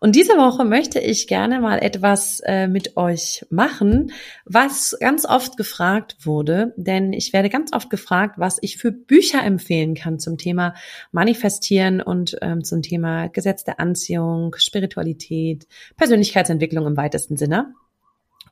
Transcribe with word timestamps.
Und 0.00 0.16
diese 0.16 0.34
Woche 0.36 0.64
möchte 0.64 0.98
ich 0.98 1.26
gerne 1.26 1.60
mal 1.60 1.78
etwas 1.78 2.40
äh, 2.40 2.66
mit 2.66 2.96
euch 2.96 3.44
machen, 3.50 4.12
was 4.44 4.96
ganz 5.00 5.24
oft 5.26 5.56
gefragt 5.56 6.16
wurde, 6.24 6.72
denn 6.76 7.12
ich 7.12 7.32
werde 7.32 7.48
ganz 7.50 7.72
oft 7.72 7.90
gefragt, 7.90 8.38
was 8.38 8.58
ich 8.60 8.78
für 8.78 8.92
Bücher 8.92 9.42
empfehlen 9.42 9.94
kann 9.94 10.18
zum 10.18 10.38
Thema 10.38 10.74
Manifestieren 11.12 12.00
und 12.00 12.36
ähm, 12.42 12.64
zum 12.64 12.82
Thema 12.82 13.28
Gesetz 13.28 13.64
der 13.64 13.80
Anziehung, 13.80 14.54
Spiritualität, 14.56 15.66
Persönlichkeitsentwicklung 15.96 16.86
im 16.86 16.96
weitesten 16.96 17.36
Sinne. 17.36 17.74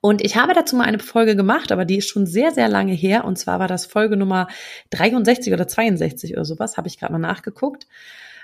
Und 0.01 0.25
ich 0.25 0.37
habe 0.37 0.55
dazu 0.55 0.77
mal 0.77 0.85
eine 0.85 0.99
Folge 0.99 1.35
gemacht, 1.35 1.73
aber 1.73 1.85
die 1.85 1.99
ist 1.99 2.09
schon 2.09 2.27
sehr, 2.27 2.53
sehr 2.53 2.69
lange 2.69 2.93
her. 2.93 3.25
Und 3.25 3.37
zwar 3.37 3.59
war 3.59 3.69
das 3.69 3.87
Folge 3.87 4.17
Nummer 4.17 4.49
63 4.91 5.53
oder 5.53 5.67
62 5.67 6.35
oder 6.35 6.45
sowas, 6.45 6.77
habe 6.77 6.89
ich 6.89 6.99
gerade 6.99 7.13
mal 7.13 7.19
nachgeguckt. 7.19 7.87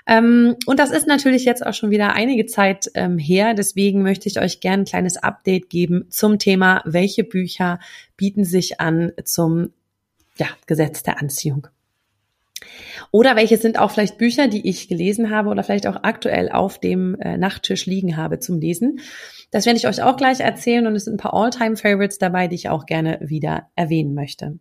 Ähm, 0.07 0.55
und 0.65 0.79
das 0.79 0.91
ist 0.91 1.07
natürlich 1.07 1.45
jetzt 1.45 1.65
auch 1.65 1.73
schon 1.73 1.89
wieder 1.89 2.13
einige 2.13 2.45
Zeit 2.45 2.91
ähm, 2.93 3.17
her. 3.17 3.53
Deswegen 3.53 4.01
möchte 4.03 4.29
ich 4.29 4.39
euch 4.39 4.59
gerne 4.59 4.83
ein 4.83 4.85
kleines 4.85 5.17
Update 5.17 5.69
geben 5.69 6.05
zum 6.09 6.37
Thema, 6.37 6.81
welche 6.85 7.23
Bücher 7.23 7.79
bieten 8.15 8.45
sich 8.45 8.79
an 8.79 9.11
zum 9.23 9.71
ja, 10.37 10.47
Gesetz 10.67 11.03
der 11.03 11.19
Anziehung. 11.19 11.67
Oder 13.11 13.35
welche 13.35 13.57
sind 13.57 13.79
auch 13.79 13.91
vielleicht 13.91 14.17
Bücher, 14.17 14.47
die 14.47 14.67
ich 14.67 14.87
gelesen 14.87 15.29
habe 15.29 15.49
oder 15.49 15.63
vielleicht 15.63 15.87
auch 15.87 16.03
aktuell 16.03 16.49
auf 16.51 16.79
dem 16.79 17.19
äh, 17.19 17.37
Nachttisch 17.37 17.85
liegen 17.85 18.17
habe 18.17 18.39
zum 18.39 18.59
Lesen. 18.59 18.99
Das 19.51 19.65
werde 19.65 19.77
ich 19.77 19.87
euch 19.87 20.01
auch 20.01 20.17
gleich 20.17 20.39
erzählen 20.39 20.87
und 20.87 20.95
es 20.95 21.05
sind 21.05 21.15
ein 21.15 21.17
paar 21.17 21.33
All-Time-Favorites 21.33 22.17
dabei, 22.17 22.47
die 22.47 22.55
ich 22.55 22.69
auch 22.69 22.85
gerne 22.85 23.19
wieder 23.21 23.69
erwähnen 23.75 24.13
möchte. 24.13 24.57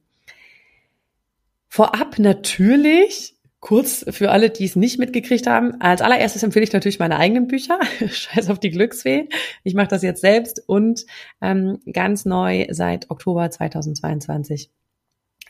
Vorab 1.68 2.18
natürlich 2.18 3.33
Kurz 3.64 4.04
für 4.10 4.30
alle, 4.30 4.50
die 4.50 4.66
es 4.66 4.76
nicht 4.76 4.98
mitgekriegt 4.98 5.46
haben. 5.46 5.80
Als 5.80 6.02
allererstes 6.02 6.42
empfehle 6.42 6.64
ich 6.64 6.72
natürlich 6.74 6.98
meine 6.98 7.16
eigenen 7.16 7.48
Bücher. 7.48 7.78
Scheiß 8.06 8.50
auf 8.50 8.58
die 8.58 8.68
Glücksfee. 8.68 9.30
Ich 9.62 9.72
mache 9.72 9.88
das 9.88 10.02
jetzt 10.02 10.20
selbst 10.20 10.62
und 10.66 11.06
ähm, 11.40 11.78
ganz 11.90 12.26
neu 12.26 12.66
seit 12.68 13.10
Oktober 13.10 13.50
2022. 13.50 14.70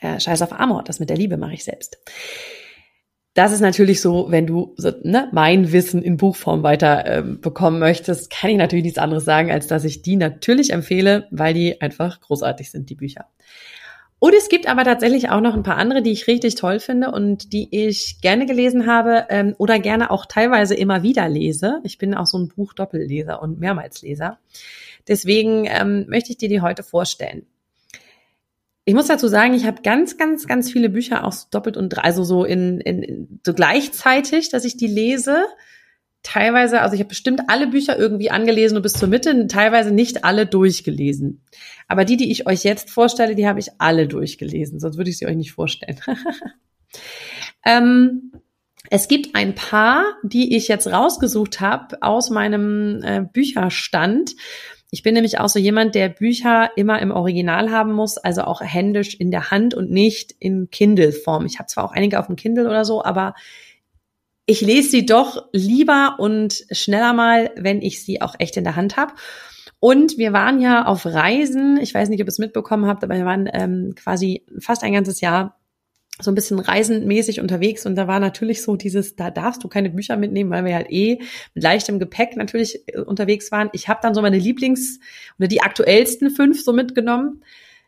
Äh, 0.01 0.21
Scheiß 0.21 0.43
auf 0.43 0.53
Amor. 0.53 0.85
Das 0.85 1.01
mit 1.01 1.11
der 1.11 1.17
Liebe 1.17 1.37
mache 1.39 1.55
ich 1.55 1.65
selbst. 1.65 1.99
Das 3.35 3.51
ist 3.51 3.59
natürlich 3.59 4.01
so, 4.01 4.27
wenn 4.31 4.47
du 4.47 4.75
so, 4.77 4.93
ne, 5.03 5.29
mein 5.33 5.73
Wissen 5.73 6.01
in 6.01 6.17
Buchform 6.17 6.63
weiter 6.63 7.05
ähm, 7.07 7.41
bekommen 7.41 7.81
möchtest, 7.81 8.31
kann 8.31 8.49
ich 8.49 8.59
natürlich 8.59 8.85
nichts 8.85 9.01
anderes 9.01 9.25
sagen, 9.25 9.51
als 9.51 9.67
dass 9.67 9.83
ich 9.83 10.03
die 10.03 10.15
natürlich 10.15 10.71
empfehle, 10.71 11.27
weil 11.33 11.53
die 11.53 11.81
einfach 11.81 12.21
großartig 12.21 12.71
sind, 12.71 12.91
die 12.91 12.95
Bücher. 12.95 13.27
Und 14.19 14.35
es 14.35 14.49
gibt 14.49 14.67
aber 14.67 14.85
tatsächlich 14.85 15.29
auch 15.29 15.41
noch 15.41 15.55
ein 15.55 15.63
paar 15.63 15.77
andere, 15.77 16.01
die 16.01 16.13
ich 16.13 16.27
richtig 16.27 16.55
toll 16.55 16.81
finde 16.81 17.11
und 17.11 17.53
die 17.53 17.69
ich 17.71 18.21
gerne 18.23 18.47
gelesen 18.47 18.87
habe 18.87 19.27
ähm, 19.29 19.55
oder 19.59 19.79
gerne 19.79 20.11
auch 20.11 20.25
teilweise 20.25 20.75
immer 20.75 21.03
wieder 21.03 21.29
lese. 21.29 21.81
Ich 21.85 21.99
bin 21.99 22.15
auch 22.15 22.27
so 22.27 22.39
ein 22.39 22.49
Buchdoppelleser 22.49 23.43
und 23.43 23.61
Mehrmalsleser. 23.61 24.39
Deswegen 25.09 25.67
ähm, 25.67 26.07
möchte 26.09 26.31
ich 26.31 26.39
dir 26.39 26.49
die 26.49 26.63
heute 26.63 26.83
vorstellen. 26.83 27.47
Ich 28.87 28.95
muss 28.95 29.07
dazu 29.07 29.29
sagen, 29.29 29.55
ich 29.55 29.67
habe 29.67 29.83
ganz, 29.83 30.17
ganz, 30.19 30.47
ganz 30.47 30.71
viele 30.71 30.91
Bücher 30.91 31.25
auch 31.25 31.33
so 31.33 31.47
doppelt 31.51 31.77
und 31.77 31.99
also 31.99 32.23
so 32.23 32.45
in, 32.45 32.81
in 32.81 33.41
so 33.45 33.55
gleichzeitig, 33.55 34.51
dass 34.51 34.65
ich 34.65 34.77
die 34.77 34.87
lese 34.87 35.45
teilweise, 36.25 36.81
also 36.81 36.95
ich 36.95 37.01
habe 37.01 37.11
bestimmt 37.11 37.43
alle 37.47 37.69
Bücher 37.69 37.97
irgendwie 37.97 38.31
angelesen 38.31 38.77
und 38.77 38.83
bis 38.83 38.95
zur 38.95 39.09
Mitte, 39.09 39.47
teilweise 39.47 39.93
nicht 39.93 40.25
alle 40.25 40.47
durchgelesen. 40.47 41.45
Aber 41.87 42.05
die, 42.05 42.17
die 42.17 42.33
ich 42.33 42.49
euch 42.49 42.65
jetzt 42.65 42.91
vorstelle, 42.91 43.37
die 43.37 43.47
habe 43.47 43.61
ich 43.61 43.69
alle 43.79 44.09
durchgelesen, 44.09 44.81
sonst 44.81 44.97
würde 44.97 45.11
ich 45.11 45.19
sie 45.19 45.27
euch 45.27 45.37
nicht 45.37 45.53
vorstellen. 45.53 46.01
ähm, 47.65 48.33
es 48.91 49.07
gibt 49.07 49.37
ein 49.37 49.55
paar, 49.55 50.05
die 50.23 50.57
ich 50.57 50.69
jetzt 50.69 50.87
rausgesucht 50.87 51.61
habe 51.61 52.03
aus 52.03 52.31
meinem 52.31 53.03
äh, 53.03 53.25
Bücherstand. 53.33 54.35
Ich 54.91 55.03
bin 55.03 55.15
nämlich 55.15 55.41
auch 55.41 55.49
so 55.49 55.59
jemand, 55.59 55.95
der 55.95 56.09
Bücher 56.09 56.71
immer 56.77 57.01
im 57.01 57.11
Original 57.11 57.71
haben 57.71 57.93
muss, 57.93 58.17
also 58.17 58.43
auch 58.43 58.61
händisch 58.61 59.15
in 59.15 59.31
der 59.31 59.51
Hand 59.51 59.75
und 59.75 59.91
nicht 59.91 60.33
in 60.39 60.71
Kindle-Form. 60.71 61.47
Ich 61.47 61.59
habe 61.59 61.67
zwar 61.67 61.85
auch 61.85 61.93
einige 61.93 62.19
auf 62.19 62.27
dem 62.27 62.37
Kindle 62.37 62.69
oder 62.69 62.85
so, 62.85 63.05
aber 63.05 63.35
ich 64.47 64.61
lese 64.61 64.91
sie 64.91 65.07
doch 65.07 65.49
lieber 65.53 66.17
und 66.19 66.65
schneller 66.71 67.13
mal, 67.13 67.51
wenn 67.57 67.83
ich 67.83 68.05
sie 68.05 68.21
auch 68.21 68.35
echt 68.39 68.57
in 68.57 68.65
der 68.65 68.77
Hand 68.77 68.97
habe. 68.97 69.15
Und 69.81 70.17
wir 70.19 70.33
waren 70.33 70.61
ja 70.61 70.87
auf 70.87 71.07
Reisen. 71.07 71.79
Ich 71.79 71.95
weiß 71.95 72.09
nicht, 72.09 72.21
ob 72.21 72.27
ihr 72.27 72.31
es 72.31 72.39
mitbekommen 72.39 72.87
habt, 72.87 73.05
aber 73.05 73.17
wir 73.17 73.25
waren 73.25 73.49
ähm, 73.53 73.95
quasi 73.95 74.45
fast 74.59 74.83
ein 74.83 74.93
ganzes 74.93 75.21
Jahr 75.21 75.59
so 76.21 76.31
ein 76.31 76.35
bisschen 76.37 76.61
reisenmäßig 76.61 77.41
unterwegs 77.41 77.87
und 77.87 77.97
da 77.97 78.07
war 78.07 78.21
natürlich 78.21 78.63
so 78.63 78.77
dieses, 78.77 79.17
da 79.17 79.33
darfst 79.33 79.65
du 79.65 79.69
keine 79.69 79.91
Bücher 79.91 80.17
mitnehmen, 80.17 80.49
weil 80.51 80.65
wir 80.65 80.77
halt 80.77 80.93
eh 80.93 81.19
mit 81.55 81.65
leichtem 81.65 81.99
Gepäck 81.99 82.37
natürlich 82.37 82.85
äh, 82.87 83.01
unterwegs 83.01 83.51
waren. 83.51 83.69
Ich 83.73 83.89
habe 83.89 83.99
dann 84.01 84.15
so 84.15 84.23
meine 84.23 84.39
Lieblings- 84.39 85.01
oder 85.39 85.49
die 85.49 85.63
aktuellsten 85.63 86.31
fünf 86.31 86.63
so 86.63 86.73
mitgenommen 86.73 87.43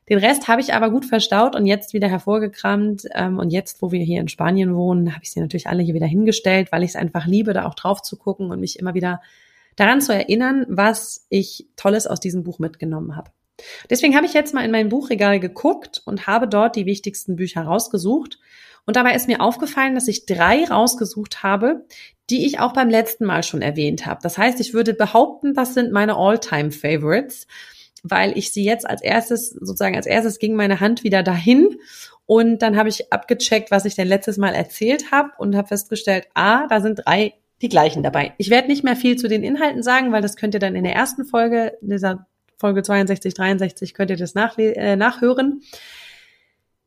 den 0.08 0.18
Rest 0.18 0.46
habe 0.46 0.60
ich 0.60 0.72
aber 0.72 0.90
gut 0.90 1.04
verstaut 1.04 1.56
und 1.56 1.66
jetzt 1.66 1.92
wieder 1.92 2.08
hervorgekramt. 2.08 3.06
Ähm, 3.14 3.38
und 3.38 3.50
jetzt, 3.50 3.82
wo 3.82 3.90
wir 3.90 4.00
hier 4.00 4.20
in 4.20 4.28
Spanien 4.28 4.74
wohnen, 4.74 5.12
habe 5.12 5.24
ich 5.24 5.32
sie 5.32 5.40
natürlich 5.40 5.66
alle 5.66 5.82
hier 5.82 5.94
wieder 5.94 6.06
hingestellt, 6.06 6.70
weil 6.70 6.84
ich 6.84 6.90
es 6.90 6.96
einfach 6.96 7.26
liebe, 7.26 7.52
da 7.52 7.66
auch 7.66 7.74
drauf 7.74 8.02
zu 8.02 8.16
gucken 8.16 8.50
und 8.50 8.60
mich 8.60 8.78
immer 8.78 8.94
wieder 8.94 9.20
daran 9.74 10.00
zu 10.00 10.14
erinnern, 10.14 10.64
was 10.68 11.26
ich 11.28 11.66
Tolles 11.76 12.06
aus 12.06 12.20
diesem 12.20 12.44
Buch 12.44 12.58
mitgenommen 12.58 13.16
habe. 13.16 13.30
Deswegen 13.90 14.14
habe 14.14 14.26
ich 14.26 14.34
jetzt 14.34 14.54
mal 14.54 14.64
in 14.64 14.70
mein 14.70 14.88
Buchregal 14.88 15.40
geguckt 15.40 16.02
und 16.04 16.26
habe 16.26 16.46
dort 16.46 16.76
die 16.76 16.86
wichtigsten 16.86 17.36
Bücher 17.36 17.62
rausgesucht. 17.62 18.38
Und 18.84 18.96
dabei 18.96 19.14
ist 19.14 19.26
mir 19.26 19.40
aufgefallen, 19.40 19.94
dass 19.94 20.08
ich 20.08 20.26
drei 20.26 20.64
rausgesucht 20.64 21.42
habe, 21.42 21.84
die 22.30 22.46
ich 22.46 22.60
auch 22.60 22.72
beim 22.72 22.88
letzten 22.88 23.24
Mal 23.24 23.42
schon 23.42 23.62
erwähnt 23.62 24.06
habe. 24.06 24.20
Das 24.22 24.38
heißt, 24.38 24.60
ich 24.60 24.74
würde 24.74 24.94
behaupten, 24.94 25.54
das 25.54 25.74
sind 25.74 25.92
meine 25.92 26.16
All-Time-Favorites 26.16 27.46
weil 28.02 28.36
ich 28.36 28.52
sie 28.52 28.64
jetzt 28.64 28.88
als 28.88 29.02
erstes, 29.02 29.50
sozusagen 29.50 29.96
als 29.96 30.06
erstes 30.06 30.38
ging 30.38 30.54
meine 30.54 30.80
Hand 30.80 31.04
wieder 31.04 31.22
dahin 31.22 31.78
und 32.26 32.60
dann 32.60 32.76
habe 32.76 32.88
ich 32.88 33.12
abgecheckt, 33.12 33.70
was 33.70 33.84
ich 33.84 33.94
denn 33.94 34.08
letztes 34.08 34.36
Mal 34.36 34.54
erzählt 34.54 35.12
habe 35.12 35.30
und 35.38 35.56
habe 35.56 35.68
festgestellt, 35.68 36.26
ah, 36.34 36.66
da 36.68 36.80
sind 36.80 37.02
drei 37.04 37.34
die 37.62 37.68
gleichen 37.68 38.02
dabei. 38.02 38.34
Ich 38.36 38.50
werde 38.50 38.68
nicht 38.68 38.84
mehr 38.84 38.96
viel 38.96 39.16
zu 39.16 39.28
den 39.28 39.42
Inhalten 39.42 39.82
sagen, 39.82 40.12
weil 40.12 40.22
das 40.22 40.36
könnt 40.36 40.54
ihr 40.54 40.60
dann 40.60 40.74
in 40.74 40.84
der 40.84 40.94
ersten 40.94 41.24
Folge, 41.24 41.78
in 41.80 41.88
dieser 41.88 42.26
Folge 42.58 42.82
62, 42.82 43.32
63, 43.34 43.94
könnt 43.94 44.10
ihr 44.10 44.16
das 44.16 44.34
äh, 44.34 44.96
nachhören. 44.96 45.62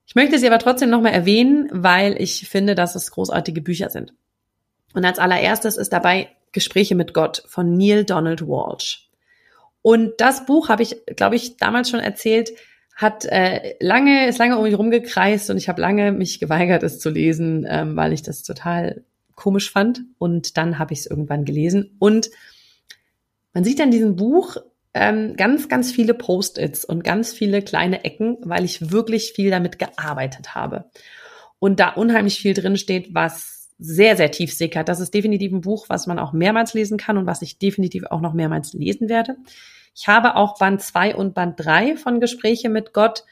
Ich 0.06 0.16
möchte 0.16 0.38
sie 0.38 0.48
aber 0.48 0.60
trotzdem 0.60 0.90
nochmal 0.90 1.14
erwähnen, 1.14 1.70
weil 1.72 2.22
ich 2.22 2.48
finde, 2.50 2.76
dass 2.76 2.96
es 2.96 3.12
großartige 3.12 3.62
Bücher 3.62 3.90
sind. 3.90 4.14
Und 4.94 5.06
als 5.06 5.20
allererstes 5.20 5.78
ist 5.78 5.94
dabei 5.94 6.30
Gespräche 6.52 6.96
mit 6.96 7.14
Gott 7.14 7.44
von 7.48 7.78
Neil 7.78 8.06
Donald 8.06 8.42
Walsh. 8.42 9.09
Und 9.90 10.22
das 10.22 10.46
Buch 10.46 10.70
habe 10.70 10.84
ich, 10.84 11.04
glaube 11.16 11.36
ich, 11.36 11.58
damals 11.58 11.90
schon 11.90 12.00
erzählt, 12.00 12.52
hat 12.96 13.26
äh, 13.26 13.74
lange, 13.80 14.28
ist 14.28 14.38
lange 14.38 14.56
um 14.56 14.64
mich 14.64 14.78
rumgekreist 14.78 15.50
und 15.50 15.58
ich 15.58 15.68
habe 15.68 15.82
lange 15.82 16.12
mich 16.12 16.40
geweigert, 16.40 16.84
es 16.84 17.00
zu 17.00 17.10
lesen, 17.10 17.66
ähm, 17.68 17.96
weil 17.96 18.14
ich 18.14 18.22
das 18.22 18.44
total 18.44 19.04
komisch 19.34 19.72
fand. 19.72 20.02
Und 20.20 20.58
dann 20.58 20.78
habe 20.78 20.94
ich 20.94 21.00
es 21.00 21.06
irgendwann 21.08 21.44
gelesen. 21.44 21.96
Und 21.98 22.30
man 23.54 23.64
sieht 23.64 23.82
an 23.82 23.90
diesem 23.90 24.16
Buch, 24.16 24.58
ähm, 24.94 25.36
ganz, 25.36 25.70
ganz 25.70 25.92
viele 25.92 26.14
Post-its 26.14 26.86
und 26.86 27.04
ganz 27.04 27.34
viele 27.34 27.64
kleine 27.64 28.04
Ecken, 28.04 28.38
weil 28.42 28.66
ich 28.66 28.92
wirklich 28.92 29.32
viel 29.32 29.50
damit 29.50 29.80
gearbeitet 29.80 30.54
habe. 30.54 30.92
Und 31.58 31.80
da 31.80 31.90
unheimlich 31.90 32.38
viel 32.38 32.54
drin 32.54 32.78
steht, 32.78 33.16
was 33.16 33.70
sehr, 33.80 34.16
sehr 34.16 34.30
tief 34.30 34.54
sickert. 34.54 34.88
Das 34.88 35.00
ist 35.00 35.16
definitiv 35.16 35.52
ein 35.52 35.62
Buch, 35.62 35.88
was 35.90 36.06
man 36.06 36.20
auch 36.20 36.32
mehrmals 36.32 36.76
lesen 36.76 37.00
kann 37.00 37.18
und 37.18 37.26
was 37.26 37.42
ich 37.42 37.58
definitiv 37.58 38.04
auch 38.12 38.22
noch 38.22 38.36
mehrmals 38.36 38.74
lesen 38.74 39.10
werde. 39.10 39.36
Ich 40.00 40.08
habe 40.08 40.38
auch 40.38 40.58
Band 40.58 40.82
2 40.82 41.16
und 41.16 41.34
Band 41.34 41.56
3 41.58 41.98
von 41.98 42.22
Gespräche 42.22 42.70
mit 42.70 42.94
Gott 42.94 43.26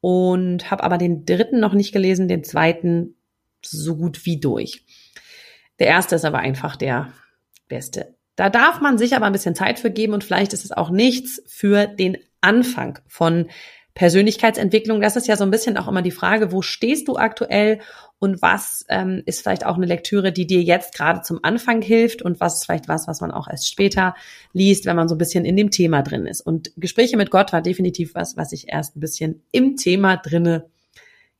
und 0.00 0.68
habe 0.68 0.82
aber 0.82 0.98
den 0.98 1.24
dritten 1.24 1.60
noch 1.60 1.74
nicht 1.74 1.92
gelesen, 1.92 2.26
den 2.26 2.42
zweiten 2.42 3.14
so 3.64 3.96
gut 3.96 4.26
wie 4.26 4.40
durch. 4.40 4.84
Der 5.78 5.86
erste 5.86 6.16
ist 6.16 6.24
aber 6.24 6.38
einfach 6.38 6.74
der 6.74 7.12
beste. 7.68 8.16
Da 8.34 8.50
darf 8.50 8.80
man 8.80 8.98
sich 8.98 9.14
aber 9.14 9.26
ein 9.26 9.32
bisschen 9.32 9.54
Zeit 9.54 9.78
für 9.78 9.92
geben 9.92 10.12
und 10.12 10.24
vielleicht 10.24 10.52
ist 10.52 10.64
es 10.64 10.72
auch 10.72 10.90
nichts 10.90 11.40
für 11.46 11.86
den 11.86 12.18
Anfang 12.40 12.98
von 13.06 13.48
Persönlichkeitsentwicklung. 13.98 15.00
Das 15.00 15.16
ist 15.16 15.26
ja 15.26 15.36
so 15.36 15.42
ein 15.42 15.50
bisschen 15.50 15.76
auch 15.76 15.88
immer 15.88 16.02
die 16.02 16.12
Frage, 16.12 16.52
wo 16.52 16.62
stehst 16.62 17.08
du 17.08 17.16
aktuell 17.16 17.80
und 18.20 18.40
was 18.42 18.84
ähm, 18.88 19.24
ist 19.26 19.40
vielleicht 19.42 19.66
auch 19.66 19.74
eine 19.74 19.86
Lektüre, 19.86 20.30
die 20.30 20.46
dir 20.46 20.62
jetzt 20.62 20.94
gerade 20.94 21.22
zum 21.22 21.40
Anfang 21.42 21.82
hilft 21.82 22.22
und 22.22 22.38
was 22.38 22.54
ist 22.54 22.64
vielleicht 22.64 22.86
was, 22.86 23.08
was 23.08 23.20
man 23.20 23.32
auch 23.32 23.48
erst 23.48 23.68
später 23.68 24.14
liest, 24.52 24.86
wenn 24.86 24.94
man 24.94 25.08
so 25.08 25.16
ein 25.16 25.18
bisschen 25.18 25.44
in 25.44 25.56
dem 25.56 25.72
Thema 25.72 26.02
drin 26.02 26.26
ist. 26.26 26.40
Und 26.40 26.70
Gespräche 26.76 27.16
mit 27.16 27.32
Gott 27.32 27.52
war 27.52 27.60
definitiv 27.60 28.14
was, 28.14 28.36
was 28.36 28.52
ich 28.52 28.68
erst 28.68 28.96
ein 28.96 29.00
bisschen 29.00 29.42
im 29.50 29.76
Thema 29.76 30.16
drinne 30.16 30.66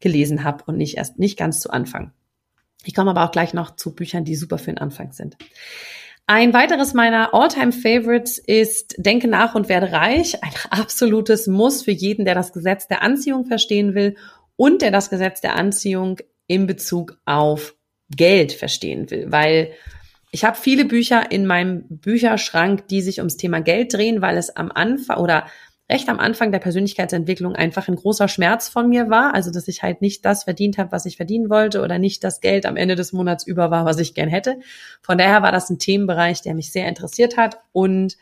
gelesen 0.01 0.43
habe 0.43 0.65
und 0.67 0.77
nicht 0.77 0.97
erst 0.97 1.17
nicht 1.17 1.39
ganz 1.39 1.61
zu 1.61 1.71
Anfang. 1.71 2.13
Ich 2.85 2.93
komme 2.93 3.11
aber 3.11 3.25
auch 3.25 3.33
gleich 3.33 3.55
noch 3.55 3.77
zu 3.77 3.95
Büchern, 3.95 4.25
die 4.25 4.35
super 4.35 4.59
für 4.59 4.73
den 4.73 4.79
Anfang 4.79 5.13
sind. 5.13 5.37
Ein 6.31 6.53
weiteres 6.53 6.93
meiner 6.93 7.33
Alltime 7.33 7.73
favorites 7.73 8.37
ist 8.37 8.95
Denke 8.99 9.29
nach 9.29 9.55
und 9.55 9.71
werde 9.71 9.93
reich. 9.93 10.45
Ein 10.45 10.53
absolutes 10.69 11.47
Muss 11.47 11.83
für 11.83 11.91
jeden, 11.91 12.27
der 12.27 12.35
das 12.35 12.53
Gesetz 12.53 12.87
der 12.87 13.01
Anziehung 13.01 13.47
verstehen 13.47 13.95
will 13.95 14.15
und 14.55 14.83
der 14.83 14.91
das 14.91 15.09
Gesetz 15.09 15.41
der 15.41 15.57
Anziehung 15.57 16.19
in 16.47 16.67
Bezug 16.67 17.17
auf 17.25 17.75
Geld 18.15 18.53
verstehen 18.53 19.11
will, 19.11 19.33
weil 19.33 19.73
ich 20.31 20.45
habe 20.45 20.59
viele 20.59 20.85
Bücher 20.85 21.33
in 21.33 21.47
meinem 21.47 21.85
Bücherschrank, 21.89 22.87
die 22.89 23.01
sich 23.01 23.21
ums 23.21 23.39
Thema 23.39 23.63
Geld 23.63 23.95
drehen, 23.95 24.21
weil 24.21 24.37
es 24.37 24.55
am 24.55 24.71
Anfang 24.71 25.21
oder 25.21 25.47
recht 25.91 26.09
am 26.09 26.21
Anfang 26.21 26.53
der 26.53 26.59
Persönlichkeitsentwicklung 26.59 27.55
einfach 27.55 27.89
ein 27.89 27.97
großer 27.97 28.29
Schmerz 28.29 28.69
von 28.69 28.89
mir 28.89 29.09
war. 29.09 29.35
Also, 29.35 29.51
dass 29.51 29.69
ich 29.69 29.83
halt 29.83 30.03
nicht 30.03 30.25
das 30.25 30.45
verdient 30.45 30.77
habe, 30.77 30.93
was 30.93 31.07
ich 31.07 31.17
verdienen 31.17 31.49
wollte 31.49 31.83
oder 31.83 31.99
nicht 31.99 32.23
das 32.25 32.41
Geld 32.41 32.67
am 32.67 32.77
Ende 32.77 32.95
des 32.95 33.13
Monats 33.13 33.47
über 33.47 33.71
war, 33.71 33.85
was 33.85 33.99
ich 33.99 34.15
gern 34.15 34.29
hätte. 34.29 34.61
Von 35.01 35.17
daher 35.17 35.43
war 35.43 35.53
das 35.53 35.71
ein 35.71 35.79
Themenbereich, 35.79 36.43
der 36.43 36.55
mich 36.55 36.73
sehr 36.73 36.89
interessiert 36.89 37.37
hat. 37.37 37.61
Und 37.73 38.17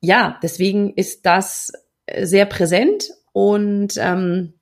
ja, 0.00 0.38
deswegen 0.42 0.92
ist 0.94 1.24
das 1.24 1.72
sehr 2.20 2.44
präsent 2.44 3.10
und 3.32 3.94
ähm, 3.96 4.54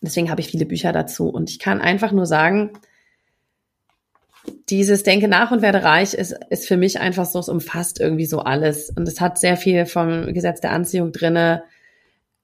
deswegen 0.00 0.30
habe 0.30 0.40
ich 0.40 0.48
viele 0.48 0.66
Bücher 0.66 0.92
dazu. 0.92 1.28
Und 1.28 1.50
ich 1.50 1.58
kann 1.58 1.80
einfach 1.80 2.12
nur 2.12 2.26
sagen, 2.26 2.72
dieses 4.68 5.02
Denke 5.02 5.28
nach 5.28 5.50
und 5.50 5.62
werde 5.62 5.82
reich 5.82 6.14
ist, 6.14 6.32
ist 6.50 6.66
für 6.66 6.76
mich 6.76 7.00
einfach 7.00 7.26
so, 7.26 7.38
es 7.38 7.48
umfasst 7.48 8.00
irgendwie 8.00 8.26
so 8.26 8.40
alles. 8.40 8.90
Und 8.90 9.06
es 9.08 9.20
hat 9.20 9.38
sehr 9.38 9.56
viel 9.56 9.86
vom 9.86 10.32
Gesetz 10.34 10.60
der 10.60 10.72
Anziehung 10.72 11.12
drinne, 11.12 11.64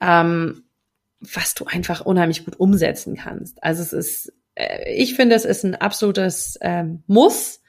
ähm, 0.00 0.64
was 1.20 1.54
du 1.54 1.64
einfach 1.66 2.04
unheimlich 2.04 2.44
gut 2.44 2.58
umsetzen 2.58 3.16
kannst. 3.16 3.62
Also 3.62 3.82
es 3.82 3.92
ist, 3.92 4.32
äh, 4.54 4.92
ich 4.94 5.14
finde, 5.14 5.36
es 5.36 5.44
ist 5.44 5.64
ein 5.64 5.74
absolutes 5.74 6.58
ähm, 6.60 7.02
Muss 7.06 7.62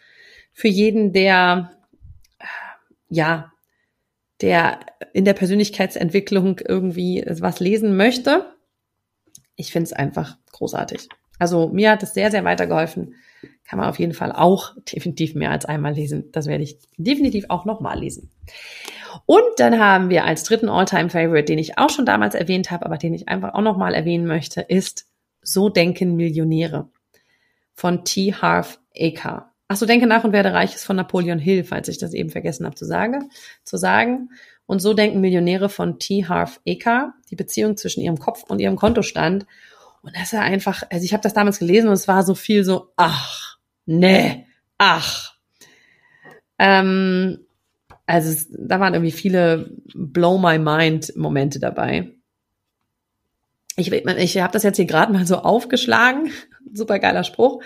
für 0.51 0.67
jeden, 0.67 1.13
der, 1.13 1.71
äh, 2.39 2.45
ja, 3.09 3.51
der 4.41 4.79
in 5.13 5.25
der 5.25 5.33
Persönlichkeitsentwicklung 5.33 6.59
irgendwie 6.59 7.23
was 7.27 7.59
lesen 7.59 7.95
möchte. 7.95 8.53
Ich 9.55 9.71
finde 9.71 9.85
es 9.85 9.93
einfach 9.93 10.37
großartig. 10.51 11.07
Also 11.39 11.69
mir 11.69 11.91
hat 11.91 12.03
es 12.03 12.13
sehr, 12.13 12.31
sehr 12.31 12.43
weitergeholfen 12.43 13.15
kann 13.67 13.79
man 13.79 13.89
auf 13.89 13.99
jeden 13.99 14.13
Fall 14.13 14.31
auch 14.31 14.73
definitiv 14.93 15.35
mehr 15.35 15.51
als 15.51 15.65
einmal 15.65 15.93
lesen. 15.93 16.31
Das 16.31 16.47
werde 16.47 16.63
ich 16.63 16.77
definitiv 16.97 17.45
auch 17.49 17.65
nochmal 17.65 17.99
lesen. 17.99 18.31
Und 19.25 19.43
dann 19.57 19.79
haben 19.79 20.09
wir 20.09 20.25
als 20.25 20.43
dritten 20.43 20.69
Alltime 20.69 21.09
favorite 21.09 21.45
den 21.45 21.57
ich 21.59 21.77
auch 21.77 21.89
schon 21.89 22.05
damals 22.05 22.35
erwähnt 22.35 22.69
habe, 22.69 22.85
aber 22.85 22.97
den 22.97 23.13
ich 23.13 23.27
einfach 23.27 23.53
auch 23.53 23.61
nochmal 23.61 23.93
erwähnen 23.93 24.27
möchte, 24.27 24.61
ist 24.61 25.07
So 25.41 25.69
denken 25.69 26.15
Millionäre 26.15 26.89
von 27.73 28.03
T. 28.03 28.33
Harv 28.33 28.79
Eker. 28.93 29.51
Ach 29.67 29.77
so, 29.77 29.85
denke 29.85 30.05
nach 30.05 30.23
und 30.23 30.33
werde 30.33 30.53
reich 30.53 30.75
ist 30.75 30.85
von 30.85 30.95
Napoleon 30.95 31.39
Hill, 31.39 31.63
falls 31.63 31.87
ich 31.87 31.97
das 31.97 32.13
eben 32.13 32.29
vergessen 32.29 32.65
habe 32.65 32.75
zu, 32.75 32.85
sagen, 32.85 33.31
zu 33.63 33.77
sagen. 33.77 34.29
Und 34.67 34.79
so 34.79 34.93
denken 34.93 35.21
Millionäre 35.21 35.69
von 35.69 35.97
T. 35.97 36.25
Harv 36.25 36.59
Eker, 36.65 37.13
die 37.31 37.35
Beziehung 37.35 37.77
zwischen 37.77 38.01
ihrem 38.01 38.19
Kopf 38.19 38.43
und 38.47 38.59
ihrem 38.59 38.75
Kontostand. 38.75 39.45
Und 40.05 40.15
das 40.15 40.33
ist 40.33 40.39
einfach, 40.39 40.83
also 40.91 41.03
ich 41.03 41.13
habe 41.13 41.23
das 41.23 41.33
damals 41.33 41.57
gelesen 41.57 41.87
und 41.87 41.93
es 41.93 42.07
war 42.07 42.21
so 42.21 42.35
viel 42.35 42.63
so, 42.63 42.91
ach, 42.95 43.57
nee, 43.87 44.45
ach. 44.77 45.33
Ähm, 46.59 47.39
also 48.05 48.29
es, 48.29 48.47
da 48.51 48.79
waren 48.79 48.93
irgendwie 48.93 49.11
viele 49.11 49.71
Blow 49.95 50.37
My 50.37 50.59
Mind 50.59 51.15
Momente 51.15 51.59
dabei. 51.59 52.11
Ich, 53.77 53.91
ich 53.91 54.37
habe 54.37 54.53
das 54.53 54.61
jetzt 54.61 54.75
hier 54.75 54.85
gerade 54.85 55.11
mal 55.11 55.25
so 55.25 55.37
aufgeschlagen. 55.37 56.31
Super 56.71 56.99
geiler 56.99 57.23
Spruch. 57.23 57.63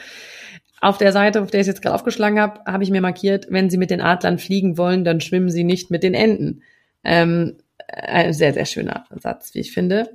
Auf 0.79 0.97
der 0.97 1.11
Seite, 1.11 1.41
auf 1.41 1.51
der 1.51 1.59
ich 1.59 1.67
es 1.67 1.73
jetzt 1.73 1.81
gerade 1.81 1.95
aufgeschlagen 1.95 2.39
habe, 2.39 2.61
habe 2.65 2.85
ich 2.85 2.89
mir 2.89 3.01
markiert, 3.01 3.47
wenn 3.49 3.69
Sie 3.69 3.77
mit 3.77 3.91
den 3.91 3.99
Adlern 3.99 4.39
fliegen 4.39 4.77
wollen, 4.77 5.03
dann 5.03 5.19
schwimmen 5.19 5.49
Sie 5.49 5.65
nicht 5.65 5.91
mit 5.91 6.03
den 6.03 6.13
Enten. 6.13 6.63
Ähm, 7.03 7.57
ein 7.89 8.31
sehr, 8.31 8.53
sehr 8.53 8.65
schöner 8.65 9.03
Satz, 9.13 9.53
wie 9.53 9.59
ich 9.59 9.73
finde. 9.73 10.09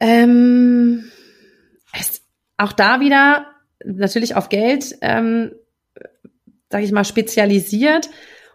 Ähm, 0.00 1.04
es, 1.92 2.22
auch 2.56 2.72
da 2.72 3.00
wieder 3.00 3.46
natürlich 3.84 4.34
auf 4.34 4.48
Geld, 4.48 4.96
ähm, 5.02 5.52
sage 6.70 6.84
ich 6.84 6.92
mal, 6.92 7.04
spezialisiert. 7.04 8.10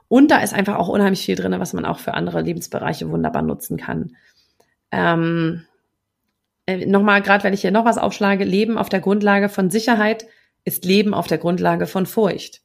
Und 0.07 0.29
da 0.29 0.39
ist 0.39 0.53
einfach 0.53 0.75
auch 0.75 0.87
unheimlich 0.87 1.25
viel 1.25 1.35
drin, 1.35 1.55
was 1.59 1.73
man 1.73 1.85
auch 1.85 1.99
für 1.99 2.13
andere 2.13 2.41
Lebensbereiche 2.41 3.09
wunderbar 3.09 3.41
nutzen 3.41 3.77
kann. 3.77 4.15
Ähm, 4.91 5.65
äh, 6.65 6.85
Nochmal, 6.85 7.21
gerade 7.21 7.43
wenn 7.43 7.53
ich 7.53 7.61
hier 7.61 7.71
noch 7.71 7.85
was 7.85 7.97
aufschlage, 7.97 8.43
Leben 8.43 8.77
auf 8.77 8.89
der 8.89 9.01
Grundlage 9.01 9.49
von 9.49 9.69
Sicherheit 9.69 10.27
ist 10.63 10.83
Leben 10.83 11.13
auf 11.13 11.27
der 11.27 11.37
Grundlage 11.37 11.85
von 11.85 12.05
Furcht. 12.05 12.61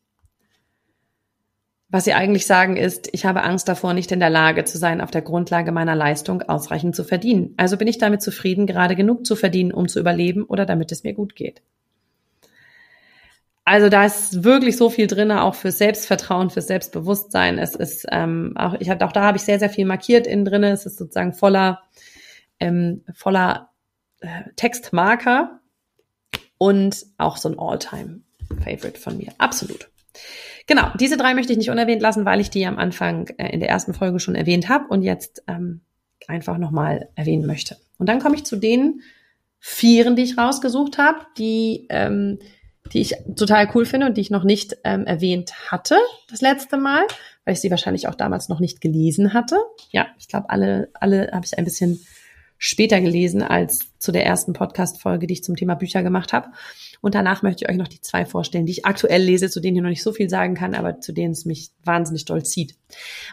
Was 1.92 2.04
sie 2.04 2.12
eigentlich 2.12 2.46
sagen 2.46 2.76
ist, 2.76 3.08
ich 3.12 3.26
habe 3.26 3.42
Angst 3.42 3.68
davor, 3.68 3.94
nicht 3.94 4.12
in 4.12 4.20
der 4.20 4.30
Lage 4.30 4.64
zu 4.64 4.78
sein, 4.78 5.00
auf 5.00 5.10
der 5.10 5.22
Grundlage 5.22 5.72
meiner 5.72 5.96
Leistung 5.96 6.42
ausreichend 6.42 6.94
zu 6.94 7.02
verdienen. 7.02 7.54
Also 7.56 7.76
bin 7.76 7.88
ich 7.88 7.98
damit 7.98 8.22
zufrieden, 8.22 8.68
gerade 8.68 8.94
genug 8.94 9.26
zu 9.26 9.34
verdienen, 9.34 9.72
um 9.72 9.88
zu 9.88 9.98
überleben 9.98 10.44
oder 10.44 10.66
damit 10.66 10.92
es 10.92 11.02
mir 11.02 11.14
gut 11.14 11.34
geht. 11.34 11.62
Also 13.64 13.88
da 13.88 14.04
ist 14.04 14.44
wirklich 14.44 14.76
so 14.76 14.88
viel 14.88 15.08
drin, 15.08 15.32
auch 15.32 15.54
für 15.54 15.72
Selbstvertrauen, 15.72 16.50
für 16.50 16.62
Selbstbewusstsein. 16.62 17.58
Es 17.58 17.74
ist 17.74 18.06
ähm, 18.10 18.54
auch, 18.56 18.74
ich 18.78 18.88
habe 18.88 19.04
auch 19.04 19.12
da 19.12 19.22
habe 19.22 19.36
ich 19.36 19.42
sehr 19.42 19.58
sehr 19.58 19.70
viel 19.70 19.84
markiert 19.84 20.26
innen 20.26 20.44
drin. 20.44 20.64
Es 20.64 20.86
ist 20.86 20.96
sozusagen 20.96 21.32
voller 21.32 21.82
ähm, 22.60 23.04
voller 23.14 23.70
äh, 24.20 24.28
Textmarker 24.56 25.60
und 26.58 27.06
auch 27.18 27.36
so 27.36 27.48
ein 27.48 27.58
Alltime 27.58 28.20
Favorite 28.64 28.98
von 28.98 29.16
mir, 29.16 29.32
absolut. 29.38 29.88
Genau, 30.66 30.88
diese 30.98 31.16
drei 31.16 31.34
möchte 31.34 31.52
ich 31.52 31.58
nicht 31.58 31.70
unerwähnt 31.70 32.02
lassen, 32.02 32.24
weil 32.24 32.40
ich 32.40 32.50
die 32.50 32.66
am 32.66 32.78
Anfang 32.78 33.28
äh, 33.38 33.52
in 33.52 33.60
der 33.60 33.68
ersten 33.68 33.94
Folge 33.94 34.20
schon 34.20 34.34
erwähnt 34.34 34.68
habe 34.68 34.86
und 34.88 35.02
jetzt 35.02 35.42
ähm, 35.48 35.80
einfach 36.28 36.58
nochmal 36.58 37.08
erwähnen 37.14 37.46
möchte. 37.46 37.76
Und 37.98 38.08
dann 38.08 38.20
komme 38.20 38.36
ich 38.36 38.44
zu 38.44 38.56
den 38.56 39.02
Vieren, 39.58 40.16
die 40.16 40.22
ich 40.22 40.38
rausgesucht 40.38 40.96
habe, 40.96 41.18
die 41.36 41.86
ähm, 41.90 42.38
die 42.92 43.00
ich 43.00 43.14
total 43.36 43.68
cool 43.74 43.84
finde 43.86 44.06
und 44.06 44.16
die 44.16 44.20
ich 44.20 44.30
noch 44.30 44.44
nicht 44.44 44.76
ähm, 44.84 45.04
erwähnt 45.04 45.70
hatte 45.70 45.96
das 46.28 46.40
letzte 46.40 46.76
Mal, 46.76 47.02
weil 47.44 47.54
ich 47.54 47.60
sie 47.60 47.70
wahrscheinlich 47.70 48.08
auch 48.08 48.14
damals 48.14 48.48
noch 48.48 48.60
nicht 48.60 48.80
gelesen 48.80 49.32
hatte. 49.32 49.56
Ja, 49.90 50.08
ich 50.18 50.28
glaube, 50.28 50.50
alle, 50.50 50.88
alle 50.94 51.30
habe 51.32 51.44
ich 51.44 51.56
ein 51.56 51.64
bisschen 51.64 52.00
später 52.58 53.00
gelesen 53.00 53.42
als 53.42 53.80
zu 53.98 54.12
der 54.12 54.26
ersten 54.26 54.52
Podcast-Folge, 54.52 55.26
die 55.26 55.34
ich 55.34 55.44
zum 55.44 55.56
Thema 55.56 55.74
Bücher 55.74 56.02
gemacht 56.02 56.32
habe. 56.32 56.48
Und 57.00 57.14
danach 57.14 57.42
möchte 57.42 57.64
ich 57.64 57.70
euch 57.70 57.76
noch 57.76 57.88
die 57.88 58.00
zwei 58.00 58.26
vorstellen, 58.26 58.66
die 58.66 58.72
ich 58.72 58.86
aktuell 58.86 59.22
lese, 59.22 59.48
zu 59.50 59.60
denen 59.60 59.76
ich 59.76 59.82
noch 59.82 59.88
nicht 59.88 60.02
so 60.02 60.12
viel 60.12 60.28
sagen 60.28 60.54
kann, 60.54 60.74
aber 60.74 61.00
zu 61.00 61.12
denen 61.12 61.32
es 61.32 61.44
mich 61.44 61.70
wahnsinnig 61.84 62.26
doll 62.26 62.44
zieht. 62.44 62.74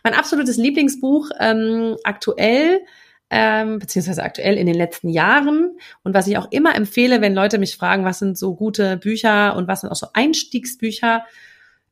Mein 0.04 0.14
absolutes 0.14 0.58
Lieblingsbuch 0.58 1.30
ähm, 1.40 1.98
aktuell 2.04 2.82
ähm, 3.30 3.80
beziehungsweise 3.80 4.24
aktuell 4.24 4.58
in 4.58 4.68
den 4.68 4.76
letzten 4.76 5.10
Jahren. 5.10 5.78
Und 6.04 6.14
was 6.14 6.28
ich 6.28 6.38
auch 6.38 6.50
immer 6.52 6.76
empfehle, 6.76 7.22
wenn 7.22 7.36
Leute 7.36 7.58
mich 7.58 7.76
fragen, 7.76 8.06
was 8.06 8.20
sind 8.20 8.38
so 8.38 8.56
gute 8.56 8.98
Bücher 8.98 9.56
und 9.56 9.68
was 9.68 9.82
sind 9.82 9.90
auch 9.90 9.98
so 9.98 10.08
Einstiegsbücher, 10.14 11.26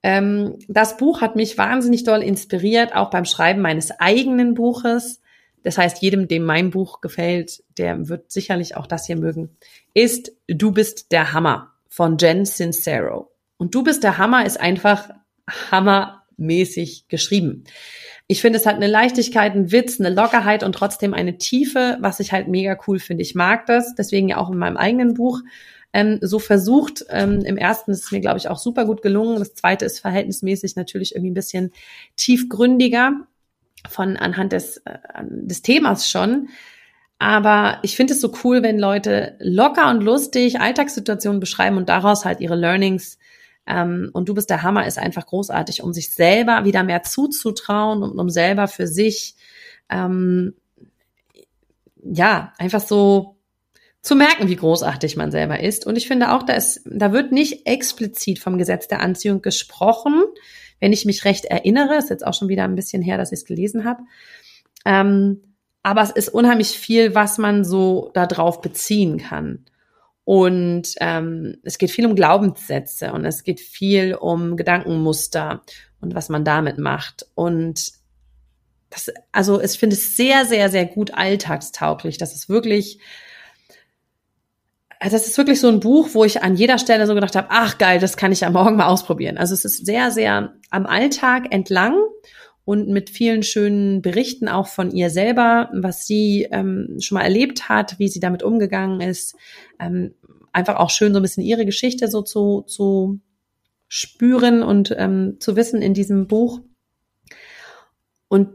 ähm, 0.01 0.59
das 0.67 0.97
Buch 0.97 1.21
hat 1.21 1.35
mich 1.35 1.57
wahnsinnig 1.57 2.03
doll 2.03 2.21
inspiriert, 2.21 2.95
auch 2.95 3.09
beim 3.09 3.25
Schreiben 3.25 3.61
meines 3.61 3.91
eigenen 3.91 4.53
Buches. 4.53 5.21
Das 5.65 5.79
heißt, 5.79 5.99
jedem, 6.03 6.27
dem 6.27 6.45
mein 6.45 6.69
Buch 6.69 7.01
gefällt, 7.01 7.63
der 7.79 8.07
wird 8.07 8.31
sicherlich 8.31 8.77
auch 8.77 8.85
das 8.85 9.07
hier 9.07 9.17
mögen, 9.17 9.57
ist 9.95 10.31
Du 10.47 10.71
bist 10.71 11.11
der 11.11 11.33
Hammer 11.33 11.73
von 11.89 12.17
Jen 12.19 12.45
Sincero. 12.45 13.31
Und 13.57 13.73
Du 13.73 13.83
bist 13.83 14.03
der 14.03 14.19
Hammer 14.19 14.45
ist 14.45 14.61
einfach 14.61 15.09
Hammer 15.71 16.23
mäßig 16.37 17.07
geschrieben. 17.07 17.63
Ich 18.27 18.41
finde, 18.41 18.59
es 18.59 18.67
hat 18.67 18.75
eine 18.75 18.87
Leichtigkeit, 18.87 19.53
einen 19.53 19.71
Witz, 19.71 19.99
eine 19.99 20.09
Lockerheit 20.09 20.63
und 20.63 20.73
trotzdem 20.73 21.15
eine 21.15 21.39
Tiefe, 21.39 21.97
was 21.99 22.19
ich 22.19 22.31
halt 22.31 22.47
mega 22.47 22.77
cool 22.85 22.99
finde. 22.99 23.23
Ich 23.23 23.33
mag 23.33 23.65
das, 23.65 23.95
deswegen 23.95 24.29
ja 24.29 24.37
auch 24.37 24.51
in 24.51 24.59
meinem 24.59 24.77
eigenen 24.77 25.15
Buch 25.15 25.41
ähm, 25.93 26.19
so 26.21 26.37
versucht. 26.37 27.05
Ähm, 27.09 27.41
Im 27.41 27.57
ersten 27.57 27.89
ist 27.89 28.03
es 28.03 28.11
mir, 28.11 28.21
glaube 28.21 28.37
ich, 28.37 28.49
auch 28.49 28.59
super 28.59 28.85
gut 28.85 29.01
gelungen. 29.01 29.39
Das 29.39 29.55
zweite 29.55 29.85
ist 29.85 29.99
verhältnismäßig 29.99 30.75
natürlich 30.75 31.15
irgendwie 31.15 31.31
ein 31.31 31.35
bisschen 31.35 31.71
tiefgründiger 32.17 33.25
von 33.89 34.17
anhand 34.17 34.51
des, 34.51 34.77
äh, 34.77 34.97
des 35.23 35.61
Themas 35.61 36.09
schon. 36.09 36.49
Aber 37.17 37.79
ich 37.81 37.95
finde 37.95 38.13
es 38.13 38.21
so 38.21 38.33
cool, 38.43 38.61
wenn 38.61 38.77
Leute 38.77 39.37
locker 39.39 39.89
und 39.89 40.01
lustig 40.01 40.59
Alltagssituationen 40.59 41.39
beschreiben 41.39 41.77
und 41.77 41.87
daraus 41.87 42.25
halt 42.25 42.41
ihre 42.41 42.55
Learnings 42.55 43.17
ähm, 43.67 44.09
und 44.13 44.29
du 44.29 44.33
bist 44.33 44.49
der 44.49 44.63
Hammer 44.63 44.85
ist 44.85 44.97
einfach 44.97 45.25
großartig, 45.25 45.81
um 45.81 45.93
sich 45.93 46.13
selber 46.13 46.65
wieder 46.65 46.83
mehr 46.83 47.03
zuzutrauen 47.03 48.03
und 48.03 48.19
um 48.19 48.29
selber 48.29 48.67
für 48.67 48.87
sich 48.87 49.35
ähm, 49.89 50.53
ja 52.03 52.53
einfach 52.57 52.81
so 52.81 53.37
zu 54.01 54.15
merken, 54.15 54.49
wie 54.49 54.55
großartig 54.55 55.17
man 55.17 55.31
selber 55.31 55.61
ist. 55.61 55.87
Und 55.87 55.97
ich 55.97 56.07
finde 56.07 56.31
auch, 56.31 56.43
da, 56.43 56.53
ist, 56.53 56.81
da 56.85 57.11
wird 57.11 57.31
nicht 57.31 57.65
explizit 57.65 58.37
vom 58.37 58.59
Gesetz 58.59 58.87
der 58.87 59.01
Anziehung 59.01 59.41
gesprochen, 59.41 60.23
wenn 60.85 60.93
ich 60.93 61.05
mich 61.05 61.25
recht 61.25 61.45
erinnere. 61.45 61.95
Ist 61.95 62.11
jetzt 62.11 62.23
auch 62.23 62.35
schon 62.35 62.47
wieder 62.47 62.63
ein 62.63 62.75
bisschen 62.75 63.01
her, 63.01 63.17
dass 63.17 63.31
ich 63.31 63.39
es 63.39 63.45
gelesen 63.45 63.85
habe. 63.85 64.03
Ähm, 64.85 65.41
aber 65.81 66.03
es 66.03 66.11
ist 66.11 66.29
unheimlich 66.29 66.77
viel, 66.77 67.15
was 67.15 67.39
man 67.39 67.65
so 67.65 68.11
darauf 68.13 68.61
beziehen 68.61 69.17
kann. 69.17 69.65
Und 70.25 70.93
ähm, 70.99 71.57
es 71.63 71.79
geht 71.79 71.89
viel 71.89 72.05
um 72.05 72.15
Glaubenssätze 72.15 73.13
und 73.13 73.25
es 73.25 73.41
geht 73.41 73.61
viel 73.61 74.13
um 74.13 74.57
Gedankenmuster 74.57 75.63
und 76.01 76.13
was 76.13 76.29
man 76.29 76.45
damit 76.45 76.77
macht. 76.77 77.25
Und 77.33 77.91
das, 78.91 79.11
also 79.31 79.59
ich 79.59 79.79
finde 79.79 79.95
es 79.95 80.15
sehr, 80.15 80.45
sehr, 80.45 80.69
sehr 80.69 80.85
gut 80.85 81.15
alltagstauglich. 81.15 82.19
Das 82.19 82.35
ist 82.35 82.47
wirklich, 82.47 82.99
das 84.99 85.27
ist 85.27 85.37
wirklich 85.37 85.59
so 85.59 85.67
ein 85.67 85.79
Buch, 85.79 86.09
wo 86.13 86.23
ich 86.23 86.41
an 86.41 86.55
jeder 86.55 86.77
Stelle 86.77 87.05
so 87.05 87.15
gedacht 87.15 87.35
habe, 87.35 87.47
ach 87.49 87.77
geil, 87.77 87.99
das 87.99 88.17
kann 88.17 88.31
ich 88.31 88.41
ja 88.41 88.49
morgen 88.49 88.77
mal 88.77 88.87
ausprobieren. 88.87 89.37
Also 89.37 89.53
es 89.53 89.65
ist 89.65 89.85
sehr, 89.85 90.11
sehr 90.11 90.53
am 90.69 90.85
Alltag 90.85 91.47
entlang 91.51 91.97
und 92.63 92.89
mit 92.89 93.09
vielen 93.09 93.43
schönen 93.43 94.01
Berichten 94.01 94.47
auch 94.47 94.67
von 94.67 94.91
ihr 94.91 95.09
selber, 95.09 95.69
was 95.73 96.07
sie 96.07 96.47
ähm, 96.51 96.97
schon 96.99 97.17
mal 97.17 97.23
erlebt 97.23 97.69
hat, 97.69 97.99
wie 97.99 98.07
sie 98.07 98.19
damit 98.19 98.41
umgegangen 98.41 99.01
ist. 99.01 99.35
Ähm, 99.79 100.15
einfach 100.51 100.77
auch 100.77 100.89
schön 100.89 101.13
so 101.13 101.19
ein 101.19 101.21
bisschen 101.21 101.43
ihre 101.43 101.65
Geschichte 101.65 102.07
so 102.07 102.21
zu, 102.21 102.63
zu 102.67 103.19
spüren 103.87 104.63
und 104.63 104.95
ähm, 104.97 105.37
zu 105.39 105.55
wissen 105.55 105.81
in 105.81 105.93
diesem 105.93 106.27
Buch. 106.27 106.61
Und 108.27 108.49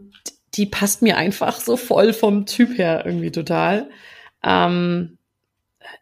die 0.55 0.67
passt 0.67 1.03
mir 1.03 1.17
einfach 1.17 1.61
so 1.61 1.77
voll 1.77 2.13
vom 2.13 2.47
Typ 2.47 2.77
her 2.77 3.05
irgendwie 3.07 3.31
total. 3.31 3.91
Ähm, 4.43 5.19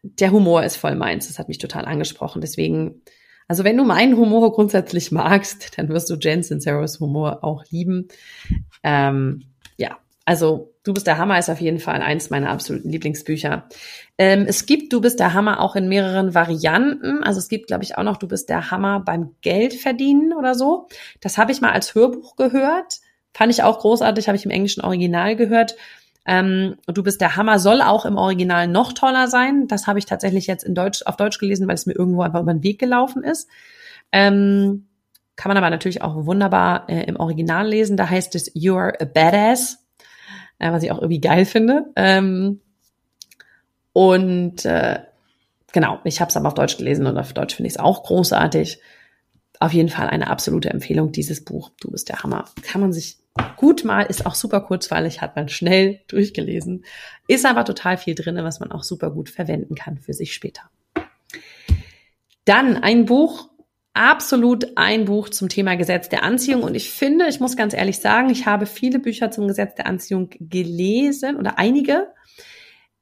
der 0.03 0.33
Humor 0.33 0.65
ist 0.65 0.77
voll 0.77 0.95
meins. 0.95 1.29
Das 1.29 1.39
hat 1.39 1.49
mich 1.49 1.59
total 1.59 1.85
angesprochen. 1.85 2.41
Deswegen 2.41 3.03
also 3.49 3.65
wenn 3.65 3.79
du 3.79 3.85
meinen 3.85 4.17
Humor 4.17 4.53
grundsätzlich 4.53 5.11
magst, 5.13 5.79
dann 5.79 5.89
wirst 5.89 6.11
du 6.11 6.15
Jen 6.15 6.43
Sinceros 6.43 7.01
Humor 7.01 7.43
auch 7.43 7.65
lieben. 7.71 8.09
Ähm, 8.85 9.45
ja, 9.77 9.99
also 10.25 10.75
Du 10.85 10.95
bist 10.95 11.07
der 11.07 11.19
Hammer 11.19 11.39
ist 11.39 11.51
auf 11.51 11.61
jeden 11.61 11.81
Fall 11.81 12.01
eins 12.01 12.31
meiner 12.31 12.49
absoluten 12.49 12.89
Lieblingsbücher. 12.89 13.69
Ähm, 14.17 14.47
es 14.49 14.65
gibt 14.65 14.93
Du 14.93 15.03
bist 15.03 15.21
der 15.21 15.35
Hammer 15.35 15.61
auch 15.61 15.77
in 15.77 15.89
mehreren 15.89 16.35
Varianten. 16.35 17.23
Also 17.23 17.41
es 17.41 17.49
gibt, 17.49 17.67
glaube 17.67 17.85
ich, 17.85 17.99
auch 17.99 18.05
noch 18.05 18.17
Du 18.17 18.27
bist 18.27 18.49
der 18.49 18.71
Hammer 18.71 19.01
beim 19.01 19.35
Geld 19.43 19.75
verdienen 19.75 20.33
oder 20.33 20.55
so. 20.55 20.89
Das 21.21 21.37
habe 21.37 21.53
ich 21.53 21.61
mal 21.61 21.73
als 21.73 21.95
Hörbuch 21.95 22.37
gehört. 22.37 23.01
Fand 23.35 23.53
ich 23.53 23.63
auch 23.63 23.81
großartig, 23.81 24.29
habe 24.29 24.37
ich 24.37 24.47
im 24.47 24.51
englischen 24.51 24.81
Original 24.83 25.37
gehört. 25.37 25.77
Ähm, 26.31 26.77
du 26.87 27.03
bist 27.03 27.23
der 27.23 27.37
Hammer 27.37 27.59
soll 27.59 27.81
auch 27.81 28.05
im 28.05 28.19
Original 28.19 28.69
noch 28.69 28.93
toller 28.93 29.29
sein. 29.29 29.67
Das 29.67 29.87
habe 29.87 29.99
ich 29.99 30.05
tatsächlich 30.05 30.47
jetzt 30.47 30.63
in 30.63 30.75
Deutsch, 30.75 31.03
auf 31.07 31.17
Deutsch 31.17 31.39
gelesen, 31.39 31.67
weil 31.67 31.75
es 31.75 31.87
mir 31.87 31.95
irgendwo 31.95 32.21
einfach 32.21 32.43
über 32.43 32.53
den 32.53 32.63
Weg 32.63 32.79
gelaufen 32.79 33.25
ist. 33.25 33.49
Ähm, 34.13 34.89
kann 35.37 35.49
man 35.49 35.57
aber 35.57 35.71
natürlich 35.71 36.03
auch 36.03 36.27
wunderbar 36.27 36.87
äh, 36.91 37.05
im 37.05 37.17
Original 37.17 37.67
lesen. 37.67 37.97
Da 37.97 38.11
heißt 38.11 38.35
es 38.35 38.51
You 38.53 38.77
are 38.77 39.01
a 39.01 39.07
badass, 39.07 39.87
äh, 40.59 40.71
was 40.71 40.83
ich 40.83 40.93
auch 40.93 40.99
irgendwie 40.99 41.23
geil 41.23 41.47
finde. 41.47 41.87
Ähm, 41.97 42.61
und 43.95 44.67
äh, 44.67 45.01
genau, 45.73 45.99
ich 46.05 46.21
habe 46.21 46.29
es 46.29 46.37
aber 46.37 46.49
auf 46.49 46.55
Deutsch 46.55 46.77
gelesen 46.77 47.07
und 47.07 47.17
auf 47.17 47.33
Deutsch 47.33 47.55
finde 47.55 47.69
ich 47.69 47.75
es 47.75 47.81
auch 47.81 48.03
großartig. 48.03 48.83
Auf 49.61 49.73
jeden 49.73 49.89
Fall 49.89 50.09
eine 50.09 50.29
absolute 50.29 50.69
Empfehlung, 50.69 51.11
dieses 51.11 51.43
Buch. 51.43 51.71
Du 51.81 51.91
bist 51.91 52.11
der 52.11 52.23
Hammer. 52.23 52.45
Kann 52.63 52.83
man 52.83 52.93
sich 52.93 53.17
gut 53.57 53.85
mal, 53.85 54.03
ist 54.03 54.27
auch 54.27 54.35
super 54.35 54.61
kurzweilig, 54.61 55.21
hat 55.21 55.37
man 55.37 55.49
schnell 55.49 56.01
durchgelesen. 56.09 56.85
Ist 57.27 57.47
aber 57.47 57.65
total 57.65 57.97
viel 57.97 58.15
drin, 58.15 58.37
was 58.43 58.61
man 58.61 58.73
auch 58.73 58.83
super 58.83 59.11
gut 59.11 59.29
verwenden 59.29 59.75
kann 59.75 59.99
für 59.99 60.13
sich 60.13 60.35
später. 60.35 60.63
Dann 62.45 62.77
ein 62.77 63.05
Buch, 63.05 63.51
absolut 63.93 64.77
ein 64.77 65.05
Buch 65.05 65.29
zum 65.29 65.49
Thema 65.49 65.77
Gesetz 65.77 66.09
der 66.09 66.23
Anziehung. 66.23 66.63
Und 66.63 66.75
ich 66.75 66.91
finde, 66.91 67.27
ich 67.29 67.41
muss 67.41 67.57
ganz 67.57 67.75
ehrlich 67.75 67.99
sagen, 67.99 68.31
ich 68.31 68.47
habe 68.47 68.67
viele 68.67 69.01
Bücher 69.01 69.31
zum 69.31 69.49
Gesetz 69.49 69.75
der 69.75 69.87
Anziehung 69.87 70.31
gelesen 70.39 71.37
oder 71.37 71.59
einige. 71.59 72.09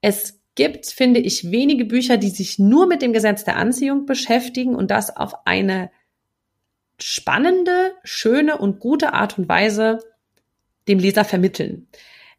Es 0.00 0.40
gibt, 0.54 0.86
finde 0.86 1.20
ich, 1.20 1.50
wenige 1.50 1.84
Bücher, 1.84 2.16
die 2.16 2.30
sich 2.30 2.58
nur 2.58 2.86
mit 2.86 3.02
dem 3.02 3.12
Gesetz 3.12 3.44
der 3.44 3.56
Anziehung 3.56 4.06
beschäftigen 4.06 4.74
und 4.74 4.90
das 4.90 5.14
auf 5.14 5.46
eine 5.46 5.90
spannende, 6.98 7.92
schöne 8.04 8.56
und 8.56 8.80
gute 8.80 9.12
Art 9.12 9.38
und 9.38 9.48
Weise 9.48 9.98
dem 10.88 10.98
Leser 10.98 11.24
vermitteln. 11.24 11.88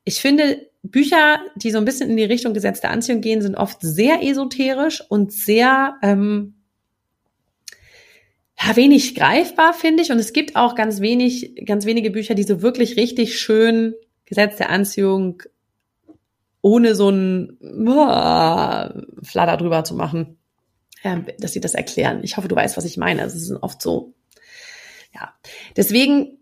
Ich 0.04 0.22
finde, 0.22 0.68
Bücher, 0.84 1.40
die 1.56 1.72
so 1.72 1.78
ein 1.78 1.86
bisschen 1.86 2.10
in 2.10 2.18
die 2.18 2.24
Richtung 2.24 2.54
Gesetz 2.54 2.82
der 2.82 2.92
Anziehung 2.92 3.22
gehen, 3.22 3.42
sind 3.42 3.56
oft 3.56 3.80
sehr 3.82 4.24
esoterisch 4.24 5.04
und 5.10 5.34
sehr 5.34 5.96
ähm, 6.02 6.56
ja, 8.60 8.76
wenig 8.76 9.16
greifbar, 9.16 9.74
finde 9.74 10.04
ich. 10.04 10.12
Und 10.12 10.20
es 10.20 10.34
gibt 10.34 10.56
auch 10.56 10.76
ganz 10.76 11.02
wenig, 11.02 11.66
ganz 11.66 11.86
wenige 11.86 12.10
Bücher, 12.10 12.36
die 12.36 12.44
so 12.44 12.62
wirklich 12.62 12.98
richtig 12.98 13.40
schön 13.40 13.94
Gesetz 14.26 14.58
der 14.58 14.70
Anziehung 14.70 15.44
ohne 16.62 16.96
so 16.96 17.10
ein 17.10 17.58
uh, 17.62 19.24
Flatter 19.24 19.58
drüber 19.58 19.84
zu 19.84 19.94
machen, 19.94 20.38
ja, 21.04 21.24
dass 21.40 21.54
sie 21.54 21.62
das 21.62 21.76
erklären. 21.76 22.22
Ich 22.24 22.36
hoffe, 22.36 22.48
du 22.48 22.56
weißt, 22.56 22.78
was 22.78 22.86
ich 22.86 22.98
meine. 22.98 23.22
Also, 23.22 23.38
es 23.38 23.44
ist 23.44 23.64
oft 23.64 23.82
so, 23.82 24.14
ja. 25.14 25.34
Deswegen 25.76 26.37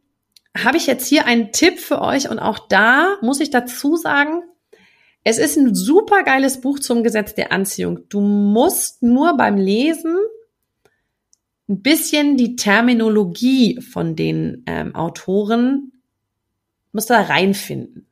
habe 0.55 0.77
ich 0.77 0.87
jetzt 0.87 1.07
hier 1.07 1.25
einen 1.25 1.51
Tipp 1.51 1.79
für 1.79 2.01
euch 2.01 2.29
und 2.29 2.39
auch 2.39 2.67
da 2.67 3.17
muss 3.21 3.39
ich 3.39 3.49
dazu 3.49 3.95
sagen, 3.95 4.43
es 5.23 5.37
ist 5.37 5.57
ein 5.57 5.73
super 5.73 6.23
geiles 6.23 6.61
Buch 6.61 6.79
zum 6.79 7.03
Gesetz 7.03 7.33
der 7.33 7.51
Anziehung. 7.51 8.07
Du 8.09 8.21
musst 8.21 9.01
nur 9.01 9.35
beim 9.37 9.57
Lesen 9.57 10.15
ein 11.67 11.81
bisschen 11.81 12.37
die 12.37 12.55
Terminologie 12.55 13.81
von 13.81 14.15
den 14.15 14.63
ähm, 14.67 14.93
Autoren 14.95 15.91
musst 16.91 17.09
da 17.09 17.21
reinfinden. 17.21 18.07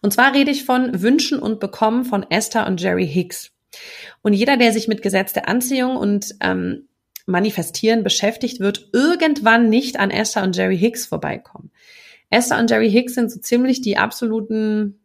Und 0.00 0.12
zwar 0.12 0.32
rede 0.34 0.50
ich 0.50 0.64
von 0.64 1.02
Wünschen 1.02 1.38
und 1.38 1.60
Bekommen 1.60 2.04
von 2.04 2.24
Esther 2.30 2.66
und 2.66 2.80
Jerry 2.80 3.06
Hicks. 3.06 3.52
Und 4.22 4.32
jeder, 4.32 4.56
der 4.56 4.72
sich 4.72 4.86
mit 4.86 5.02
Gesetz 5.02 5.32
der 5.32 5.48
Anziehung 5.48 5.96
und 5.96 6.34
ähm, 6.40 6.88
Manifestieren 7.26 8.04
beschäftigt, 8.04 8.60
wird 8.60 8.90
irgendwann 8.92 9.70
nicht 9.70 9.98
an 9.98 10.10
Esther 10.10 10.42
und 10.42 10.56
Jerry 10.56 10.78
Hicks 10.78 11.06
vorbeikommen. 11.06 11.70
Esther 12.34 12.58
und 12.58 12.70
Jerry 12.70 12.90
Hicks 12.90 13.14
sind 13.14 13.30
so 13.30 13.38
ziemlich 13.38 13.80
die 13.80 13.96
absoluten 13.96 15.00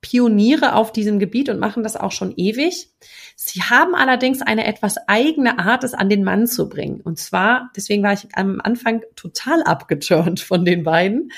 Pioniere 0.00 0.74
auf 0.74 0.92
diesem 0.92 1.18
Gebiet 1.18 1.48
und 1.48 1.58
machen 1.58 1.82
das 1.82 1.96
auch 1.96 2.12
schon 2.12 2.32
ewig. 2.36 2.88
Sie 3.34 3.62
haben 3.62 3.96
allerdings 3.96 4.42
eine 4.42 4.64
etwas 4.64 4.96
eigene 5.08 5.58
Art, 5.58 5.82
es 5.82 5.92
an 5.92 6.08
den 6.08 6.22
Mann 6.22 6.46
zu 6.46 6.68
bringen. 6.68 7.00
Und 7.00 7.18
zwar, 7.18 7.72
deswegen 7.74 8.04
war 8.04 8.12
ich 8.12 8.28
am 8.34 8.60
Anfang 8.62 9.02
total 9.16 9.62
abgeturnt 9.64 10.38
von 10.40 10.64
den 10.64 10.84
beiden, 10.84 11.32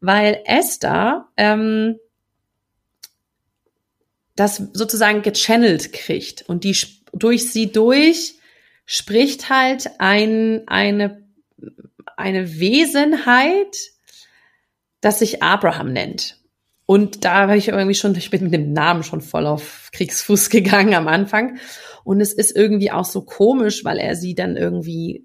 weil 0.00 0.42
Esther 0.44 1.28
ähm, 1.38 1.96
das 4.34 4.62
sozusagen 4.74 5.22
gechannelt 5.22 5.94
kriegt 5.94 6.46
und 6.48 6.64
die 6.64 6.76
durch 7.14 7.50
sie 7.50 7.72
durch 7.72 8.34
spricht 8.84 9.48
halt 9.48 9.88
ein, 9.98 10.68
eine, 10.68 11.26
eine 12.18 12.60
Wesenheit, 12.60 13.95
das 15.06 15.20
sich 15.20 15.40
Abraham 15.40 15.92
nennt. 15.92 16.40
Und 16.84 17.24
da 17.24 17.34
habe 17.42 17.56
ich 17.56 17.68
irgendwie 17.68 17.94
schon, 17.94 18.14
ich 18.16 18.30
bin 18.30 18.44
mit 18.44 18.52
dem 18.52 18.72
Namen 18.72 19.04
schon 19.04 19.20
voll 19.20 19.46
auf 19.46 19.90
Kriegsfuß 19.92 20.50
gegangen 20.50 20.94
am 20.94 21.06
Anfang. 21.06 21.58
Und 22.02 22.20
es 22.20 22.32
ist 22.32 22.56
irgendwie 22.56 22.90
auch 22.90 23.04
so 23.04 23.22
komisch, 23.22 23.84
weil 23.84 23.98
er 23.98 24.16
sie 24.16 24.34
dann 24.34 24.56
irgendwie 24.56 25.24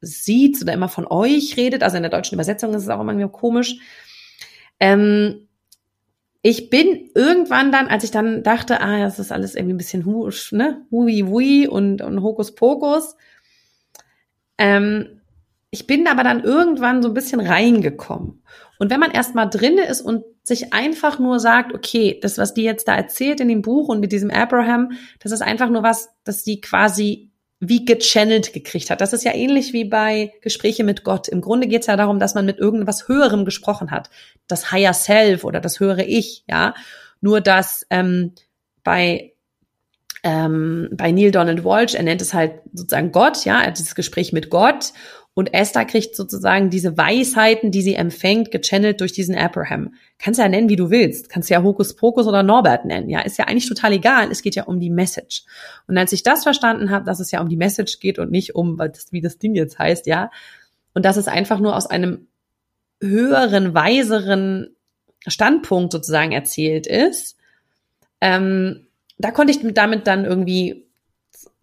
sieht 0.00 0.60
oder 0.60 0.74
immer 0.74 0.88
von 0.88 1.06
euch 1.06 1.56
redet. 1.56 1.82
Also 1.82 1.96
in 1.96 2.02
der 2.02 2.10
deutschen 2.10 2.34
Übersetzung 2.34 2.74
ist 2.74 2.82
es 2.82 2.88
auch 2.90 3.00
immer 3.00 3.28
komisch. 3.28 3.76
Ähm, 4.80 5.48
ich 6.42 6.68
bin 6.68 7.10
irgendwann 7.14 7.72
dann, 7.72 7.88
als 7.88 8.04
ich 8.04 8.10
dann 8.10 8.42
dachte, 8.42 8.82
ah, 8.82 9.00
das 9.00 9.18
ist 9.18 9.32
alles 9.32 9.54
irgendwie 9.54 9.74
ein 9.74 9.78
bisschen 9.78 10.04
hu, 10.04 10.30
ne, 10.52 10.86
hui, 10.90 11.22
hui 11.26 11.66
und, 11.66 12.02
und 12.02 12.22
Hokuspokus, 12.22 13.16
ähm, 14.58 15.16
ich 15.70 15.86
bin 15.86 16.06
aber 16.06 16.22
dann 16.22 16.44
irgendwann 16.44 17.02
so 17.02 17.08
ein 17.08 17.14
bisschen 17.14 17.40
reingekommen. 17.40 18.42
Und 18.78 18.90
wenn 18.90 19.00
man 19.00 19.10
erstmal 19.10 19.48
drinne 19.48 19.86
ist 19.86 20.00
und 20.00 20.24
sich 20.42 20.72
einfach 20.72 21.18
nur 21.18 21.40
sagt, 21.40 21.74
okay, 21.74 22.18
das, 22.20 22.38
was 22.38 22.54
die 22.54 22.62
jetzt 22.62 22.88
da 22.88 22.94
erzählt 22.94 23.40
in 23.40 23.48
dem 23.48 23.62
Buch 23.62 23.88
und 23.88 24.00
mit 24.00 24.12
diesem 24.12 24.30
Abraham, 24.30 24.92
das 25.20 25.32
ist 25.32 25.42
einfach 25.42 25.70
nur 25.70 25.82
was, 25.82 26.10
das 26.24 26.44
sie 26.44 26.60
quasi 26.60 27.30
wie 27.58 27.84
gechannelt 27.84 28.52
gekriegt 28.52 28.90
hat. 28.90 29.00
Das 29.00 29.12
ist 29.12 29.24
ja 29.24 29.34
ähnlich 29.34 29.72
wie 29.72 29.84
bei 29.84 30.32
Gespräche 30.42 30.84
mit 30.84 31.04
Gott. 31.04 31.26
Im 31.26 31.40
Grunde 31.40 31.66
geht 31.66 31.80
es 31.80 31.86
ja 31.86 31.96
darum, 31.96 32.18
dass 32.18 32.34
man 32.34 32.44
mit 32.44 32.58
irgendwas 32.58 33.08
Höherem 33.08 33.44
gesprochen 33.44 33.90
hat. 33.90 34.10
Das 34.46 34.72
Higher 34.72 34.92
Self 34.92 35.42
oder 35.42 35.60
das 35.60 35.80
höhere 35.80 36.04
Ich, 36.04 36.44
ja. 36.48 36.74
Nur 37.22 37.40
dass 37.40 37.86
ähm, 37.88 38.32
bei 38.84 39.32
ähm, 40.22 40.88
bei 40.92 41.12
Neil 41.12 41.30
Donald 41.30 41.64
Walsh, 41.64 41.94
er 41.94 42.02
nennt 42.02 42.20
es 42.20 42.34
halt 42.34 42.60
sozusagen 42.72 43.12
Gott, 43.12 43.44
ja, 43.44 43.60
er 43.60 43.68
hat 43.68 43.78
dieses 43.78 43.94
Gespräch 43.94 44.32
mit 44.32 44.50
Gott 44.50 44.92
und 45.38 45.52
Esther 45.52 45.84
kriegt 45.84 46.16
sozusagen 46.16 46.70
diese 46.70 46.96
Weisheiten, 46.96 47.70
die 47.70 47.82
sie 47.82 47.94
empfängt, 47.94 48.50
gechannelt 48.50 49.02
durch 49.02 49.12
diesen 49.12 49.36
Abraham. 49.36 49.92
Kannst 50.18 50.40
ja 50.40 50.48
nennen, 50.48 50.70
wie 50.70 50.76
du 50.76 50.88
willst. 50.88 51.28
Kannst 51.28 51.50
ja 51.50 51.62
Hokus 51.62 51.94
Pokus 51.94 52.26
oder 52.26 52.42
Norbert 52.42 52.86
nennen. 52.86 53.10
Ja, 53.10 53.20
ist 53.20 53.36
ja 53.36 53.44
eigentlich 53.44 53.68
total 53.68 53.92
egal. 53.92 54.30
Es 54.30 54.40
geht 54.40 54.54
ja 54.54 54.64
um 54.64 54.80
die 54.80 54.88
Message. 54.88 55.44
Und 55.86 55.98
als 55.98 56.12
ich 56.12 56.22
das 56.22 56.42
verstanden 56.42 56.90
habe, 56.90 57.04
dass 57.04 57.20
es 57.20 57.32
ja 57.32 57.42
um 57.42 57.50
die 57.50 57.58
Message 57.58 58.00
geht 58.00 58.18
und 58.18 58.30
nicht 58.30 58.54
um, 58.54 58.78
wie 59.10 59.20
das 59.20 59.36
Ding 59.36 59.54
jetzt 59.54 59.78
heißt, 59.78 60.06
ja, 60.06 60.30
und 60.94 61.04
dass 61.04 61.18
es 61.18 61.28
einfach 61.28 61.60
nur 61.60 61.76
aus 61.76 61.86
einem 61.86 62.28
höheren, 63.02 63.74
weiseren 63.74 64.74
Standpunkt 65.26 65.92
sozusagen 65.92 66.32
erzählt 66.32 66.86
ist, 66.86 67.36
ähm, 68.22 68.86
da 69.18 69.32
konnte 69.32 69.52
ich 69.52 69.74
damit 69.74 70.06
dann 70.06 70.24
irgendwie 70.24 70.86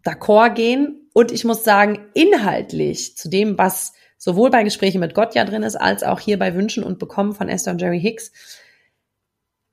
d'accord 0.05 0.53
gehen 0.53 1.02
und 1.13 1.31
ich 1.31 1.45
muss 1.45 1.63
sagen, 1.63 2.07
inhaltlich 2.13 3.15
zu 3.15 3.29
dem, 3.29 3.57
was 3.57 3.93
sowohl 4.17 4.49
bei 4.49 4.63
Gesprächen 4.63 4.99
mit 4.99 5.13
Gott 5.13 5.35
ja 5.35 5.45
drin 5.45 5.63
ist, 5.63 5.75
als 5.75 6.03
auch 6.03 6.19
hier 6.19 6.39
bei 6.39 6.55
Wünschen 6.55 6.83
und 6.83 6.99
Bekommen 6.99 7.33
von 7.33 7.49
Esther 7.49 7.73
und 7.73 7.81
Jerry 7.81 7.99
Hicks, 7.99 8.31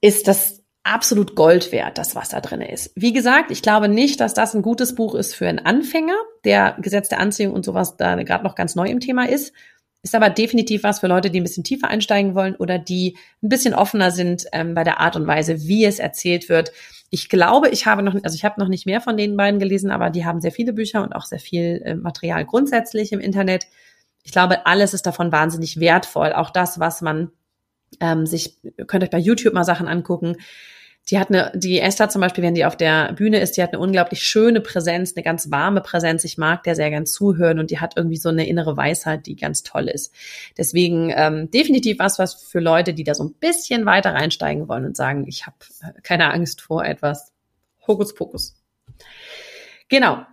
ist 0.01 0.29
das 0.29 0.63
absolut 0.83 1.37
Gold 1.37 1.73
wert, 1.73 1.99
das 1.99 2.15
was 2.15 2.31
da 2.31 2.41
drin 2.41 2.63
ist. 2.63 2.91
Wie 2.95 3.13
gesagt, 3.13 3.51
ich 3.51 3.63
glaube 3.63 3.89
nicht, 3.89 4.21
dass 4.21 4.35
das 4.35 4.55
ein 4.55 4.63
gutes 4.63 4.95
Buch 4.95 5.15
ist 5.15 5.35
für 5.35 5.47
einen 5.47 5.59
Anfänger, 5.59 6.17
der 6.45 6.77
Gesetz 6.81 7.09
der 7.09 7.21
Anziehung 7.21 7.53
und 7.53 7.65
sowas 7.65 7.97
da 7.97 8.21
gerade 8.23 8.45
noch 8.45 8.55
ganz 8.55 8.75
neu 8.75 8.89
im 8.89 9.01
Thema 9.01 9.29
ist. 9.29 9.53
Ist 10.03 10.15
aber 10.15 10.31
definitiv 10.31 10.83
was 10.83 11.01
für 11.01 11.09
Leute, 11.09 11.31
die 11.31 11.41
ein 11.41 11.45
bisschen 11.45 11.65
tiefer 11.65 11.89
einsteigen 11.89 12.35
wollen 12.35 12.57
oder 12.57 12.79
die 12.79 13.19
ein 13.43 13.51
bisschen 13.51 13.75
offener 13.75 14.11
sind 14.11 14.47
ähm, 14.53 14.75
bei 14.75 14.83
der 14.83 14.99
Art 14.99 15.15
und 15.15 15.27
Weise, 15.27 15.61
wie 15.61 15.85
es 15.85 15.99
erzählt 15.99 16.49
wird. 16.49 16.73
Ich 17.11 17.29
glaube, 17.29 17.69
ich 17.71 17.87
habe 17.87 18.03
noch, 18.03 18.15
also 18.23 18.35
ich 18.35 18.45
habe 18.45 18.61
noch 18.61 18.69
nicht 18.69 18.87
mehr 18.87 19.01
von 19.01 19.17
den 19.17 19.37
beiden 19.37 19.59
gelesen, 19.59 19.91
aber 19.91 20.11
die 20.11 20.25
haben 20.25 20.41
sehr 20.41 20.53
viele 20.53 20.73
Bücher 20.73 21.03
und 21.03 21.13
auch 21.13 21.25
sehr 21.25 21.41
viel 21.41 21.83
äh, 21.85 21.95
Material 21.95 22.45
grundsätzlich 22.45 23.13
im 23.13 23.21
Internet. 23.21 23.67
Ich 24.23 24.33
glaube, 24.33 24.67
alles 24.67 24.95
ist 24.95 25.07
davon 25.07 25.33
wahnsinnig 25.33 25.81
wertvoll. 25.81 26.33
Auch 26.33 26.51
das, 26.51 26.79
was 26.79 27.01
man 27.01 27.33
ähm, 28.01 28.27
sich, 28.27 28.59
könnt 28.87 29.03
euch 29.03 29.11
bei 29.11 29.19
YouTube 29.19 29.55
mal 29.55 29.65
Sachen 29.65 29.89
angucken 29.89 30.37
die 31.11 31.19
hat 31.19 31.29
eine, 31.29 31.51
die 31.55 31.81
Esther 31.81 32.09
zum 32.09 32.21
Beispiel, 32.21 32.45
wenn 32.45 32.55
die 32.55 32.65
auf 32.65 32.77
der 32.77 33.13
Bühne 33.13 33.41
ist, 33.41 33.57
die 33.57 33.63
hat 33.63 33.73
eine 33.73 33.81
unglaublich 33.81 34.23
schöne 34.23 34.61
Präsenz, 34.61 35.15
eine 35.17 35.25
ganz 35.25 35.51
warme 35.51 35.81
Präsenz. 35.81 36.23
Ich 36.25 36.39
mag 36.39 36.63
der 36.63 36.77
sehr 36.77 36.91
gern 36.91 37.07
zuhören 37.07 37.59
und 37.59 37.71
die 37.71 37.81
hat 37.81 37.97
irgendwie 37.97 38.17
so 38.17 38.29
eine 38.29 38.47
innere 38.47 38.77
Weisheit, 38.77 39.27
die 39.27 39.35
ganz 39.35 39.65
toll 39.65 39.89
ist. 39.89 40.15
Deswegen 40.57 41.13
ähm, 41.15 41.51
definitiv 41.51 41.99
was, 41.99 42.19
was 42.19 42.35
für 42.35 42.61
Leute, 42.61 42.95
die 42.95 43.05
da 43.05 43.15
so 43.15 43.25
ein 43.25 43.35
bisschen 43.35 43.87
weiter 43.87 44.15
reinsteigen 44.15 44.69
wollen 44.69 44.85
und 44.85 44.97
sagen, 44.97 45.27
ich 45.27 45.47
habe 45.47 45.57
äh, 45.83 46.01
keine 46.03 46.33
Angst 46.33 46.61
vor 46.61 46.85
etwas. 46.85 47.33
Hokuspokus. 47.87 48.57
Genau. 49.89 50.25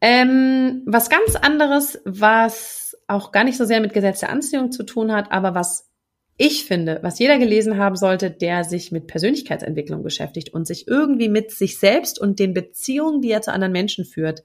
Ähm, 0.00 0.82
was 0.86 1.10
ganz 1.10 1.36
anderes, 1.36 2.00
was 2.04 2.96
auch 3.06 3.32
gar 3.32 3.44
nicht 3.44 3.56
so 3.56 3.64
sehr 3.64 3.80
mit 3.80 3.92
Gesetz 3.92 4.20
der 4.20 4.30
Anziehung 4.30 4.72
zu 4.72 4.84
tun 4.84 5.12
hat, 5.12 5.32
aber 5.32 5.54
was 5.54 5.87
ich 6.40 6.64
finde, 6.64 7.00
was 7.02 7.18
jeder 7.18 7.36
gelesen 7.36 7.78
haben 7.78 7.96
sollte, 7.96 8.30
der 8.30 8.62
sich 8.62 8.92
mit 8.92 9.08
Persönlichkeitsentwicklung 9.08 10.04
beschäftigt 10.04 10.54
und 10.54 10.68
sich 10.68 10.86
irgendwie 10.86 11.28
mit 11.28 11.50
sich 11.50 11.78
selbst 11.78 12.20
und 12.20 12.38
den 12.38 12.54
Beziehungen, 12.54 13.20
die 13.20 13.32
er 13.32 13.42
zu 13.42 13.52
anderen 13.52 13.72
Menschen 13.72 14.04
führt, 14.04 14.44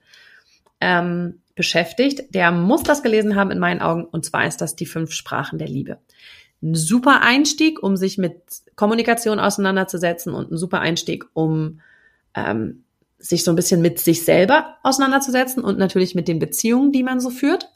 ähm, 0.81 1.41
beschäftigt, 1.55 2.33
der 2.33 2.51
muss 2.51 2.81
das 2.81 3.03
gelesen 3.03 3.35
haben 3.35 3.51
in 3.51 3.59
meinen 3.59 3.79
Augen. 3.79 4.05
Und 4.05 4.25
zwar 4.25 4.47
ist 4.47 4.59
das 4.59 4.75
die 4.75 4.87
fünf 4.87 5.11
Sprachen 5.11 5.59
der 5.59 5.67
Liebe. 5.67 5.99
Ein 6.63 6.73
super 6.73 7.21
Einstieg, 7.21 7.81
um 7.83 7.95
sich 7.95 8.17
mit 8.17 8.41
Kommunikation 8.75 9.39
auseinanderzusetzen 9.39 10.33
und 10.33 10.51
ein 10.51 10.57
super 10.57 10.79
Einstieg, 10.79 11.25
um 11.33 11.79
ähm, 12.33 12.85
sich 13.19 13.43
so 13.43 13.51
ein 13.51 13.55
bisschen 13.55 13.81
mit 13.81 13.99
sich 13.99 14.25
selber 14.25 14.77
auseinanderzusetzen 14.81 15.63
und 15.63 15.77
natürlich 15.77 16.15
mit 16.15 16.27
den 16.27 16.39
Beziehungen, 16.39 16.91
die 16.91 17.03
man 17.03 17.19
so 17.19 17.29
führt. 17.29 17.69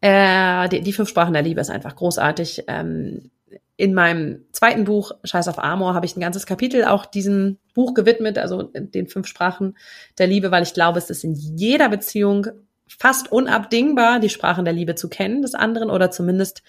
Äh, 0.00 0.68
die, 0.68 0.80
die 0.80 0.92
fünf 0.92 1.08
Sprachen 1.08 1.32
der 1.32 1.42
Liebe 1.42 1.60
ist 1.60 1.70
einfach 1.70 1.96
großartig. 1.96 2.64
Ähm, 2.68 3.30
in 3.76 3.94
meinem 3.94 4.44
zweiten 4.52 4.84
Buch, 4.84 5.12
Scheiß 5.24 5.48
auf 5.48 5.58
Amor, 5.58 5.94
habe 5.94 6.04
ich 6.04 6.14
ein 6.14 6.20
ganzes 6.20 6.44
Kapitel 6.44 6.84
auch 6.84 7.06
diesem 7.06 7.56
Buch 7.74 7.94
gewidmet, 7.94 8.36
also 8.36 8.62
den 8.62 9.08
fünf 9.08 9.26
Sprachen 9.26 9.76
der 10.18 10.26
Liebe, 10.26 10.50
weil 10.50 10.62
ich 10.62 10.74
glaube, 10.74 10.98
es 10.98 11.08
ist 11.08 11.24
in 11.24 11.34
jeder 11.34 11.88
Beziehung 11.88 12.48
fast 12.86 13.32
unabdingbar, 13.32 14.20
die 14.20 14.28
Sprachen 14.28 14.66
der 14.66 14.74
Liebe 14.74 14.96
zu 14.96 15.08
kennen 15.08 15.40
des 15.40 15.54
anderen 15.54 15.88
oder 15.88 16.10
zumindest, 16.10 16.62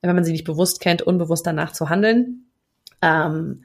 wenn 0.00 0.14
man 0.14 0.24
sie 0.24 0.32
nicht 0.32 0.44
bewusst 0.44 0.80
kennt, 0.80 1.02
unbewusst 1.02 1.46
danach 1.46 1.72
zu 1.72 1.90
handeln. 1.90 2.46
Ähm, 3.02 3.64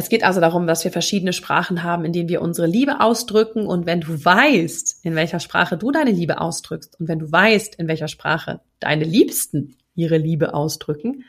es 0.00 0.08
geht 0.08 0.24
also 0.24 0.40
darum, 0.40 0.66
dass 0.66 0.82
wir 0.82 0.90
verschiedene 0.90 1.34
Sprachen 1.34 1.82
haben, 1.82 2.06
in 2.06 2.14
denen 2.14 2.30
wir 2.30 2.40
unsere 2.40 2.66
Liebe 2.66 3.00
ausdrücken. 3.00 3.66
Und 3.66 3.84
wenn 3.84 4.00
du 4.00 4.24
weißt, 4.24 5.04
in 5.04 5.14
welcher 5.14 5.40
Sprache 5.40 5.76
du 5.76 5.92
deine 5.92 6.10
Liebe 6.10 6.40
ausdrückst 6.40 6.98
und 6.98 7.06
wenn 7.06 7.18
du 7.18 7.30
weißt, 7.30 7.74
in 7.74 7.86
welcher 7.86 8.08
Sprache 8.08 8.60
deine 8.78 9.04
Liebsten 9.04 9.76
ihre 9.94 10.16
Liebe 10.16 10.54
ausdrücken, 10.54 11.24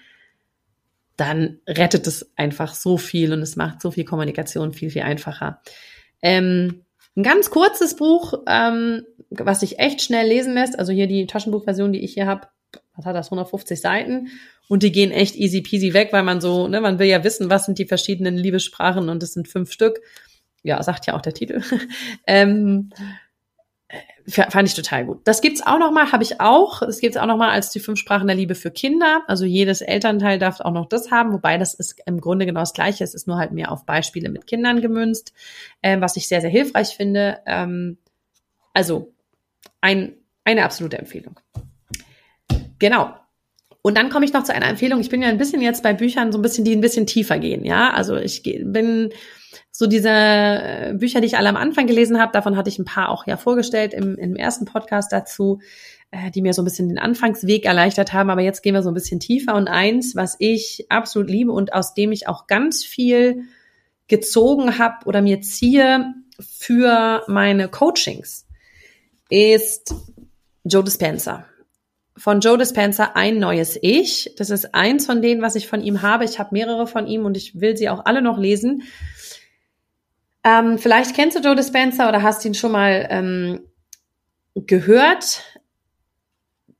dann 1.17 1.59
rettet 1.67 2.07
es 2.07 2.31
einfach 2.37 2.73
so 2.73 2.97
viel 2.97 3.33
und 3.33 3.41
es 3.41 3.57
macht 3.57 3.81
so 3.81 3.91
viel 3.91 4.05
Kommunikation 4.05 4.71
viel, 4.71 4.89
viel 4.89 5.01
einfacher. 5.01 5.61
Ähm, 6.21 6.85
ein 7.17 7.23
ganz 7.23 7.49
kurzes 7.49 7.97
Buch, 7.97 8.35
ähm, 8.47 9.03
was 9.29 9.59
sich 9.59 9.79
echt 9.79 10.01
schnell 10.01 10.29
lesen 10.29 10.53
lässt. 10.53 10.79
Also 10.79 10.93
hier 10.93 11.07
die 11.07 11.27
Taschenbuchversion, 11.27 11.91
die 11.91 12.05
ich 12.05 12.13
hier 12.13 12.25
habe, 12.25 12.47
was 12.95 13.05
hat 13.05 13.15
das, 13.15 13.27
150 13.27 13.79
Seiten 13.79 14.29
und 14.67 14.83
die 14.83 14.91
gehen 14.91 15.11
echt 15.11 15.35
easy 15.35 15.61
peasy 15.61 15.93
weg, 15.93 16.09
weil 16.11 16.23
man 16.23 16.41
so, 16.41 16.67
ne, 16.67 16.81
man 16.81 16.99
will 16.99 17.07
ja 17.07 17.23
wissen, 17.23 17.49
was 17.49 17.65
sind 17.65 17.77
die 17.77 17.85
verschiedenen 17.85 18.37
Liebessprachen 18.37 19.09
und 19.09 19.21
es 19.23 19.33
sind 19.33 19.47
fünf 19.47 19.71
Stück. 19.71 20.01
Ja, 20.63 20.81
sagt 20.83 21.07
ja 21.07 21.15
auch 21.15 21.21
der 21.21 21.33
Titel. 21.33 21.61
ähm, 22.27 22.91
fand 24.27 24.67
ich 24.67 24.75
total 24.75 25.05
gut. 25.05 25.21
Das 25.25 25.41
gibt's 25.41 25.65
auch 25.65 25.79
noch 25.79 25.91
mal, 25.91 26.11
habe 26.11 26.23
ich 26.23 26.39
auch. 26.39 26.81
Das 26.81 26.99
gibt's 26.99 27.17
auch 27.17 27.25
noch 27.25 27.37
mal 27.37 27.49
als 27.49 27.69
die 27.71 27.79
fünf 27.79 27.99
Sprachen 27.99 28.27
der 28.27 28.35
Liebe 28.35 28.55
für 28.55 28.71
Kinder. 28.71 29.23
Also 29.27 29.45
jedes 29.45 29.81
Elternteil 29.81 30.39
darf 30.39 30.59
auch 30.59 30.71
noch 30.71 30.87
das 30.87 31.11
haben, 31.11 31.33
wobei 31.33 31.57
das 31.57 31.73
ist 31.73 32.01
im 32.05 32.21
Grunde 32.21 32.45
genau 32.45 32.59
das 32.61 32.73
Gleiche. 32.73 33.03
Es 33.03 33.13
ist 33.13 33.27
nur 33.27 33.37
halt 33.37 33.51
mehr 33.51 33.71
auf 33.71 33.85
Beispiele 33.85 34.29
mit 34.29 34.47
Kindern 34.47 34.81
gemünzt, 34.81 35.33
ähm, 35.81 36.01
was 36.01 36.15
ich 36.15 36.27
sehr 36.27 36.41
sehr 36.41 36.49
hilfreich 36.49 36.95
finde. 36.95 37.39
Ähm, 37.45 37.97
also 38.73 39.13
ein, 39.81 40.13
eine 40.45 40.63
absolute 40.63 40.97
Empfehlung. 40.97 41.39
Genau. 42.81 43.13
Und 43.83 43.95
dann 43.95 44.09
komme 44.09 44.25
ich 44.25 44.33
noch 44.33 44.43
zu 44.43 44.53
einer 44.53 44.67
Empfehlung. 44.67 44.99
Ich 44.99 45.09
bin 45.09 45.21
ja 45.21 45.29
ein 45.29 45.37
bisschen 45.37 45.61
jetzt 45.61 45.83
bei 45.83 45.93
Büchern 45.93 46.31
so 46.31 46.39
ein 46.39 46.41
bisschen, 46.41 46.65
die 46.65 46.75
ein 46.75 46.81
bisschen 46.81 47.05
tiefer 47.05 47.37
gehen. 47.37 47.63
Ja, 47.63 47.91
also 47.91 48.17
ich 48.17 48.41
bin 48.43 49.11
so 49.71 49.85
diese 49.85 50.09
äh, 50.09 50.93
Bücher, 50.97 51.21
die 51.21 51.27
ich 51.27 51.37
alle 51.37 51.49
am 51.49 51.57
Anfang 51.57 51.85
gelesen 51.85 52.19
habe, 52.19 52.31
davon 52.31 52.57
hatte 52.57 52.69
ich 52.69 52.79
ein 52.79 52.85
paar 52.85 53.09
auch 53.09 53.27
ja 53.27 53.37
vorgestellt 53.37 53.93
im, 53.93 54.17
im 54.17 54.35
ersten 54.35 54.65
Podcast 54.65 55.11
dazu, 55.11 55.59
äh, 56.09 56.31
die 56.31 56.41
mir 56.41 56.53
so 56.53 56.63
ein 56.63 56.65
bisschen 56.65 56.89
den 56.89 56.97
Anfangsweg 56.97 57.65
erleichtert 57.65 58.13
haben. 58.13 58.31
Aber 58.31 58.41
jetzt 58.41 58.63
gehen 58.63 58.73
wir 58.73 58.81
so 58.81 58.89
ein 58.89 58.95
bisschen 58.95 59.19
tiefer. 59.19 59.53
Und 59.53 59.67
eins, 59.67 60.15
was 60.15 60.35
ich 60.39 60.87
absolut 60.89 61.29
liebe 61.29 61.51
und 61.51 61.73
aus 61.73 61.93
dem 61.93 62.11
ich 62.11 62.27
auch 62.27 62.47
ganz 62.47 62.83
viel 62.83 63.43
gezogen 64.07 64.79
habe 64.79 65.05
oder 65.05 65.21
mir 65.21 65.41
ziehe 65.41 66.15
für 66.39 67.23
meine 67.27 67.67
Coachings, 67.67 68.47
ist 69.29 69.93
Joe 70.63 70.83
Dispenza 70.83 71.45
von 72.17 72.41
Joe 72.41 72.57
Dispenza 72.57 73.11
ein 73.15 73.39
neues 73.39 73.79
Ich. 73.81 74.33
Das 74.37 74.49
ist 74.49 74.75
eins 74.75 75.05
von 75.05 75.21
denen, 75.21 75.41
was 75.41 75.55
ich 75.55 75.67
von 75.67 75.81
ihm 75.81 76.01
habe. 76.01 76.25
Ich 76.25 76.39
habe 76.39 76.49
mehrere 76.51 76.87
von 76.87 77.07
ihm 77.07 77.25
und 77.25 77.37
ich 77.37 77.59
will 77.59 77.77
sie 77.77 77.89
auch 77.89 78.05
alle 78.05 78.21
noch 78.21 78.37
lesen. 78.37 78.83
Ähm, 80.43 80.77
vielleicht 80.77 81.15
kennst 81.15 81.37
du 81.37 81.41
Joe 81.41 81.55
Dispenza 81.55 82.09
oder 82.09 82.23
hast 82.23 82.43
ihn 82.45 82.53
schon 82.53 82.73
mal 82.73 83.07
ähm, 83.09 83.61
gehört. 84.55 85.61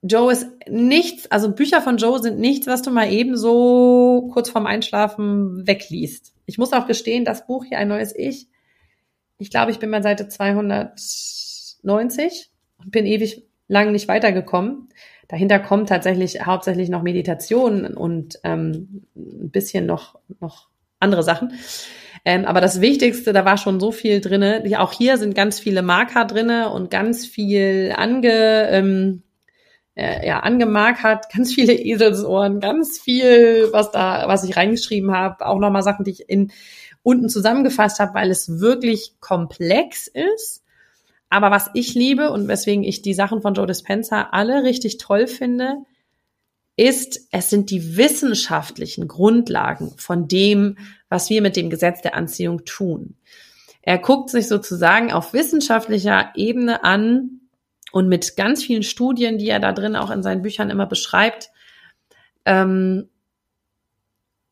Joe 0.02 0.32
ist 0.32 0.48
nichts, 0.68 1.30
also 1.30 1.52
Bücher 1.52 1.82
von 1.82 1.98
Joe 1.98 2.20
sind 2.20 2.40
nichts, 2.40 2.66
was 2.66 2.82
du 2.82 2.90
mal 2.90 3.12
eben 3.12 3.38
so 3.38 4.32
kurz 4.34 4.50
vorm 4.50 4.66
Einschlafen 4.66 5.68
wegliest. 5.68 6.34
Ich 6.48 6.58
muss 6.58 6.74
auch 6.74 6.88
gestehen, 6.88 7.24
das 7.24 7.46
Buch 7.46 7.66
hier, 7.66 7.78
ein 7.78 7.88
neues 7.88 8.16
Ich, 8.16 8.48
ich 9.38 9.52
glaube, 9.52 9.70
ich 9.72 9.78
bin 9.78 9.92
bei 9.92 10.02
Seite 10.02 10.28
290 10.28 12.50
und 12.80 12.92
bin 12.92 13.06
ewig 13.06 13.44
lang 13.68 13.92
nicht 13.92 14.08
weitergekommen. 14.08 14.90
Dahinter 15.32 15.60
kommt 15.60 15.88
tatsächlich 15.88 16.46
hauptsächlich 16.46 16.90
noch 16.90 17.04
Meditation 17.04 17.86
und 17.86 18.38
ähm, 18.44 19.06
ein 19.16 19.50
bisschen 19.50 19.86
noch, 19.86 20.20
noch 20.42 20.68
andere 21.00 21.24
Sachen. 21.24 21.54
Ähm, 22.26 22.44
aber 22.44 22.60
das 22.60 22.82
Wichtigste, 22.82 23.32
da 23.32 23.46
war 23.46 23.58
schon 23.58 23.80
so 23.80 23.94
viel 23.94 24.20
drinne. 24.20 24.62
Auch 24.78 24.92
hier 24.92 25.18
sind 25.18 25.34
ganz 25.34 25.58
viele 25.58 25.84
Marker 25.84 26.26
drinne 26.26 26.70
und 26.70 26.92
ganz 26.92 27.26
viel 27.26 27.94
ange, 27.96 28.68
ähm, 28.72 29.24
äh, 29.96 30.28
ja, 30.28 30.42
angemarkert, 30.42 31.28
ganz 31.34 31.54
viele 31.54 31.76
Eselsohren, 31.76 32.60
ganz 32.60 33.00
viel, 33.00 33.70
was 33.72 33.90
da, 33.92 34.28
was 34.28 34.44
ich 34.44 34.58
reingeschrieben 34.58 35.14
habe, 35.14 35.46
auch 35.46 35.60
nochmal 35.60 35.82
Sachen, 35.82 36.04
die 36.04 36.12
ich 36.12 36.30
in 36.30 36.52
unten 37.04 37.30
zusammengefasst 37.30 38.02
habe, 38.02 38.16
weil 38.16 38.30
es 38.32 38.60
wirklich 38.60 39.16
komplex 39.22 40.08
ist. 40.08 40.62
Aber 41.32 41.50
was 41.50 41.70
ich 41.74 41.96
liebe 41.96 42.30
und 42.30 42.50
weswegen 42.50 42.84
ich 42.84 43.02
die 43.02 43.14
Sachen 43.14 43.42
von 43.42 43.54
Joe 43.54 43.66
Dispenza 43.66 44.30
alle 44.34 44.64
richtig 44.64 44.98
toll 44.98 45.28
finde, 45.28 45.78
ist, 46.76 47.28
es 47.32 47.50
sind 47.50 47.72
die 47.72 47.96
wissenschaftlichen 47.96 49.08
Grundlagen 49.08 49.94
von 49.98 50.28
dem, 50.28 50.78
was 51.08 51.30
wir 51.30 51.42
mit 51.42 51.56
dem 51.56 51.70
Gesetz 51.70 52.02
der 52.02 52.16
Anziehung 52.16 52.66
tun. 52.66 53.16
Er 53.82 53.98
guckt 53.98 54.30
sich 54.30 54.50
sozusagen 54.50 55.14
auf 55.14 55.32
wissenschaftlicher 55.32 56.32
Ebene 56.36 56.84
an 56.84 57.40
und 57.94 58.10
mit 58.10 58.36
ganz 58.36 58.64
vielen 58.64 58.84
Studien, 58.84 59.38
die 59.38 59.50
er 59.50 59.62
da 59.62 59.72
drin 59.72 59.96
auch 59.96 60.12
in 60.12 60.24
seinen 60.24 60.42
Büchern 60.42 60.70
immer 60.70 60.86
beschreibt, 60.86 61.50
ähm, 62.46 63.10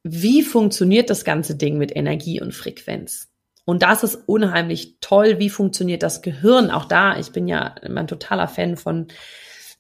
wie 0.04 0.44
funktioniert 0.44 1.10
das 1.10 1.26
ganze 1.26 1.56
Ding 1.56 1.78
mit 1.78 1.94
Energie 1.94 2.42
und 2.42 2.54
Frequenz? 2.54 3.29
Und 3.70 3.84
das 3.84 4.02
ist 4.02 4.24
unheimlich 4.26 4.96
toll. 5.00 5.38
Wie 5.38 5.52
funktioniert 5.52 6.02
das 6.02 6.24
Gehirn? 6.24 6.72
Auch 6.72 6.86
da, 6.86 7.20
ich 7.20 7.34
bin 7.34 7.48
ja 7.48 7.76
immer 7.84 8.00
ein 8.00 8.08
totaler 8.08 8.48
Fan 8.48 8.78
von 8.78 9.10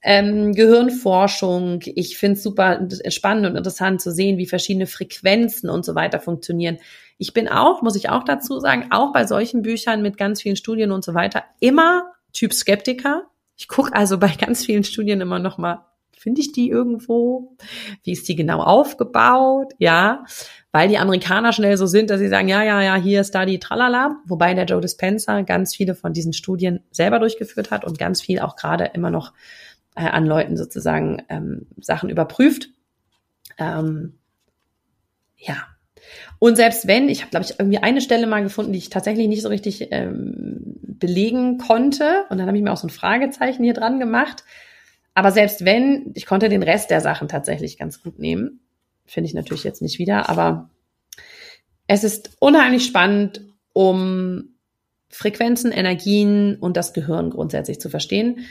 ähm, 0.03 0.53
Gehirnforschung. 0.53 1.79
Ich 1.95 2.19
finde 2.19 2.37
es 2.37 2.43
super 2.43 2.87
spannend 3.07 3.47
und 3.47 3.55
interessant 3.55 3.99
zu 3.99 4.11
sehen, 4.11 4.37
wie 4.37 4.45
verschiedene 4.45 4.85
Frequenzen 4.85 5.71
und 5.71 5.83
so 5.83 5.95
weiter 5.95 6.19
funktionieren. 6.19 6.77
Ich 7.17 7.33
bin 7.33 7.47
auch, 7.47 7.81
muss 7.81 7.95
ich 7.95 8.09
auch 8.09 8.23
dazu 8.23 8.59
sagen, 8.59 8.89
auch 8.91 9.11
bei 9.11 9.25
solchen 9.25 9.63
Büchern 9.63 10.03
mit 10.03 10.19
ganz 10.19 10.43
vielen 10.43 10.55
Studien 10.55 10.91
und 10.91 11.03
so 11.03 11.15
weiter 11.15 11.43
immer 11.59 12.11
Typ 12.31 12.53
Skeptiker. 12.53 13.23
Ich 13.57 13.67
gucke 13.67 13.95
also 13.95 14.19
bei 14.19 14.29
ganz 14.39 14.67
vielen 14.67 14.83
Studien 14.83 15.19
immer 15.19 15.39
noch 15.39 15.57
mal, 15.57 15.88
finde 16.19 16.41
ich 16.41 16.51
die 16.51 16.69
irgendwo? 16.69 17.55
Wie 18.03 18.11
ist 18.11 18.27
die 18.27 18.35
genau 18.35 18.61
aufgebaut? 18.61 19.73
Ja, 19.77 20.25
weil 20.73 20.89
die 20.89 20.97
Amerikaner 20.97 21.53
schnell 21.53 21.77
so 21.77 21.87
sind, 21.87 22.09
dass 22.09 22.19
sie 22.19 22.27
sagen, 22.27 22.49
ja, 22.49 22.61
ja, 22.61 22.81
ja, 22.81 22.95
hier 22.95 23.21
ist 23.21 23.33
da 23.33 23.45
die 23.45 23.57
Tralala. 23.57 24.17
Wobei 24.25 24.53
der 24.53 24.65
Joe 24.65 24.81
Dispenza 24.81 25.41
ganz 25.41 25.75
viele 25.75 25.95
von 25.95 26.11
diesen 26.11 26.33
Studien 26.33 26.81
selber 26.91 27.19
durchgeführt 27.19 27.71
hat 27.71 27.85
und 27.85 27.97
ganz 27.97 28.21
viel 28.21 28.39
auch 28.39 28.57
gerade 28.57 28.91
immer 28.93 29.09
noch 29.09 29.33
äh, 29.95 30.01
an 30.01 30.25
Leuten 30.25 30.57
sozusagen 30.57 31.23
ähm, 31.29 31.67
Sachen 31.79 32.09
überprüft. 32.09 32.69
Ähm, 33.57 34.19
ja. 35.37 35.67
Und 36.37 36.57
selbst 36.57 36.85
wenn, 36.85 37.07
ich 37.07 37.21
habe, 37.21 37.31
glaube 37.31 37.45
ich, 37.45 37.59
irgendwie 37.59 37.79
eine 37.79 38.01
Stelle 38.01 38.27
mal 38.27 38.43
gefunden, 38.43 38.73
die 38.73 38.79
ich 38.79 38.89
tatsächlich 38.89 39.29
nicht 39.29 39.41
so 39.41 39.49
richtig 39.49 39.87
ähm, 39.91 40.75
belegen 40.81 41.57
konnte. 41.57 42.25
Und 42.29 42.37
dann 42.37 42.47
habe 42.47 42.57
ich 42.57 42.63
mir 42.63 42.73
auch 42.73 42.77
so 42.77 42.87
ein 42.87 42.91
Fragezeichen 42.91 43.63
hier 43.63 43.73
dran 43.73 43.99
gemacht. 43.99 44.43
Aber 45.19 45.33
selbst 45.33 45.65
wenn, 45.65 46.13
ich 46.15 46.25
konnte 46.25 46.47
den 46.47 46.63
Rest 46.63 46.91
der 46.91 47.01
Sachen 47.01 47.27
tatsächlich 47.27 47.77
ganz 47.77 48.01
gut 48.01 48.19
nehmen. 48.19 48.61
Finde 49.05 49.27
ich 49.27 49.33
natürlich 49.33 49.65
jetzt 49.65 49.81
nicht 49.81 49.99
wieder, 49.99 50.29
aber 50.29 50.69
es 51.87 52.05
ist 52.05 52.37
unheimlich 52.39 52.85
spannend, 52.85 53.41
um 53.73 54.55
Frequenzen, 55.09 55.73
Energien 55.73 56.55
und 56.55 56.77
das 56.77 56.93
Gehirn 56.93 57.31
grundsätzlich 57.31 57.81
zu 57.81 57.89
verstehen. 57.89 58.45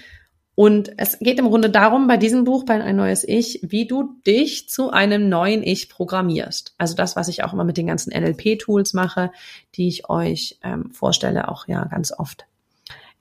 Und 0.55 0.93
es 0.99 1.19
geht 1.21 1.39
im 1.39 1.49
Grunde 1.49 1.71
darum, 1.71 2.07
bei 2.07 2.19
diesem 2.19 2.45
Buch, 2.45 2.67
bei 2.67 2.85
ein 2.85 2.97
neues 2.97 3.25
Ich, 3.27 3.61
wie 3.63 3.87
du 3.87 4.21
dich 4.27 4.69
zu 4.69 4.91
einem 4.91 5.31
neuen 5.31 5.63
Ich 5.63 5.89
programmierst. 5.89 6.75
Also 6.77 6.95
das, 6.95 7.17
was 7.17 7.29
ich 7.29 7.45
auch 7.45 7.55
immer 7.55 7.65
mit 7.65 7.79
den 7.79 7.87
ganzen 7.87 8.13
NLP-Tools 8.13 8.93
mache, 8.93 9.33
die 9.75 9.89
ich 9.89 10.11
euch 10.11 10.59
ähm, 10.63 10.91
vorstelle, 10.91 11.49
auch 11.49 11.67
ja 11.67 11.83
ganz 11.87 12.13
oft 12.13 12.45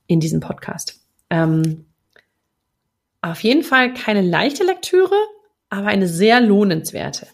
in 0.05 0.19
diesem 0.19 0.41
Podcast. 0.41 0.99
Ähm, 1.29 1.85
auf 3.31 3.41
jeden 3.41 3.63
Fall 3.63 3.93
keine 3.93 4.21
leichte 4.21 4.63
Lektüre, 4.63 5.15
aber 5.69 5.87
eine 5.87 6.07
sehr 6.07 6.39
lohnenswerte. 6.41 7.27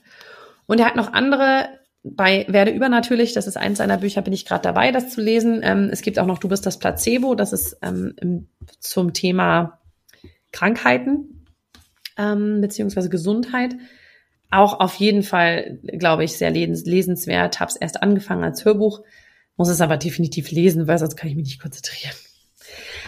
Und 0.66 0.80
er 0.80 0.86
hat 0.86 0.96
noch 0.96 1.14
andere 1.14 1.70
bei 2.04 2.46
Werde 2.50 2.72
übernatürlich, 2.72 3.34
das 3.34 3.48
ist 3.48 3.56
eins 3.56 3.78
seiner 3.78 3.98
Bücher, 3.98 4.22
bin 4.22 4.34
ich 4.34 4.46
gerade 4.46 4.62
dabei, 4.62 4.92
das 4.92 5.10
zu 5.10 5.22
lesen. 5.22 5.62
Ähm, 5.64 5.90
es 5.92 6.02
gibt 6.02 6.20
auch 6.20 6.26
noch 6.26 6.38
Du 6.38 6.50
bist 6.50 6.66
das 6.66 6.78
Placebo, 6.78 7.36
das 7.36 7.54
ist 7.54 7.78
ähm, 7.82 8.48
zum 8.80 9.14
Thema 9.14 9.80
Krankheiten 10.52 11.46
ähm, 12.18 12.62
beziehungsweise 12.62 13.10
Gesundheit. 13.10 13.76
Auch 14.52 14.80
auf 14.80 14.96
jeden 14.96 15.24
Fall, 15.24 15.80
glaube 15.82 16.24
ich, 16.26 16.38
sehr 16.38 16.52
lesenswert. 16.52 17.60
Habe 17.60 17.72
es 17.72 17.76
erst 17.76 18.04
angefangen 18.04 18.44
als 18.44 18.66
Hörbuch, 18.66 19.02
muss 19.58 19.70
es 19.70 19.82
aber 19.82 19.98
definitiv 19.98 20.52
lesen, 20.52 20.88
weil 20.88 21.00
sonst 21.00 21.16
kann 21.16 21.30
ich 21.30 21.36
mich 21.36 21.46
nicht 21.46 21.62
konzentrieren. 21.62 22.16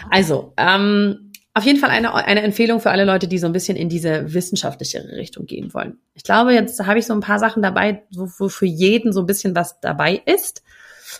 Also, 0.10 0.54
ähm, 0.58 1.32
auf 1.56 1.63
jeden 1.63 1.80
Fall 1.80 1.89
eine, 1.89 2.13
eine 2.13 2.41
Empfehlung 2.41 2.82
für 2.82 2.91
alle 2.91 3.06
Leute, 3.06 3.30
die 3.30 3.38
so 3.38 3.48
ein 3.48 3.54
bisschen 3.54 3.78
in 3.78 3.88
diese 3.88 4.34
wissenschaftliche 4.34 5.08
Richtung 5.13 5.46
gehen 5.46 5.74
wollen. 5.74 5.98
Ich 6.13 6.24
glaube, 6.24 6.54
jetzt 6.54 6.86
habe 6.86 7.00
ich 7.00 7.06
so 7.06 7.13
ein 7.13 7.22
paar 7.22 7.39
Sachen 7.39 7.63
dabei, 7.63 8.04
wo, 8.12 8.28
wo 8.38 8.50
für 8.50 8.65
jeden 8.65 9.13
so 9.13 9.22
ein 9.22 9.26
bisschen 9.26 9.56
was 9.56 9.80
dabei 9.80 10.22
ist. 10.26 10.63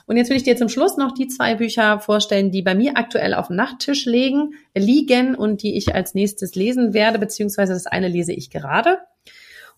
Und 0.08 0.18
jetzt 0.18 0.30
will 0.30 0.36
ich 0.36 0.44
dir 0.44 0.58
zum 0.58 0.68
Schluss 0.68 0.98
noch 0.98 1.14
die 1.14 1.30
zwei 1.30 1.56
Bücher 1.56 2.02
vorstellen, 2.02 2.52
die 2.52 2.62
bei 2.62 2.76
mir 2.76 2.98
aktuell 2.98 3.34
auf 3.34 3.48
dem 3.48 3.56
Nachttisch 3.56 4.06
liegen, 4.06 4.56
liegen 4.76 5.36
und 5.36 5.64
die 5.64 5.78
ich 5.78 5.96
als 5.96 6.14
nächstes 6.14 6.54
lesen 6.54 6.94
werde, 6.94 7.18
beziehungsweise 7.18 7.74
das 7.74 7.88
eine 7.88 8.10
lese 8.10 8.34
ich 8.34 8.50
gerade. 8.50 9.00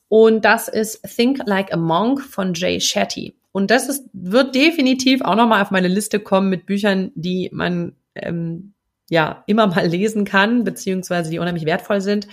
Und 0.09 0.43
das 0.43 0.69
ist 0.69 1.03
Think 1.03 1.41
Like 1.45 1.71
a 1.71 1.77
Monk 1.77 2.23
von 2.23 2.55
Jay 2.55 2.81
Shetty. 2.81 3.35
Und 3.51 3.69
das 3.69 3.89
ist, 3.89 4.09
wird 4.11 4.55
definitiv 4.55 5.21
auch 5.21 5.35
nochmal 5.35 5.61
auf 5.61 5.69
meine 5.69 5.87
Liste 5.87 6.19
kommen 6.19 6.49
mit 6.49 6.65
Büchern, 6.65 7.11
die 7.13 7.51
man 7.53 7.95
ähm, 8.15 8.73
ja 9.09 9.43
immer 9.47 9.67
mal 9.67 9.87
lesen 9.87 10.25
kann, 10.25 10.63
beziehungsweise 10.63 11.29
die 11.29 11.39
unheimlich 11.39 11.65
wertvoll 11.65 12.01
sind, 12.01 12.27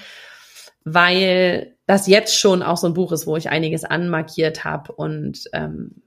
weil 0.85 1.77
das 1.87 2.07
jetzt 2.07 2.39
schon 2.39 2.63
auch 2.63 2.77
so 2.77 2.87
ein 2.87 2.95
Buch 2.95 3.13
ist, 3.13 3.27
wo 3.27 3.37
ich 3.37 3.51
einiges 3.51 3.85
anmarkiert 3.85 4.65
habe 4.65 4.93
und 4.93 5.45
ähm, 5.53 6.03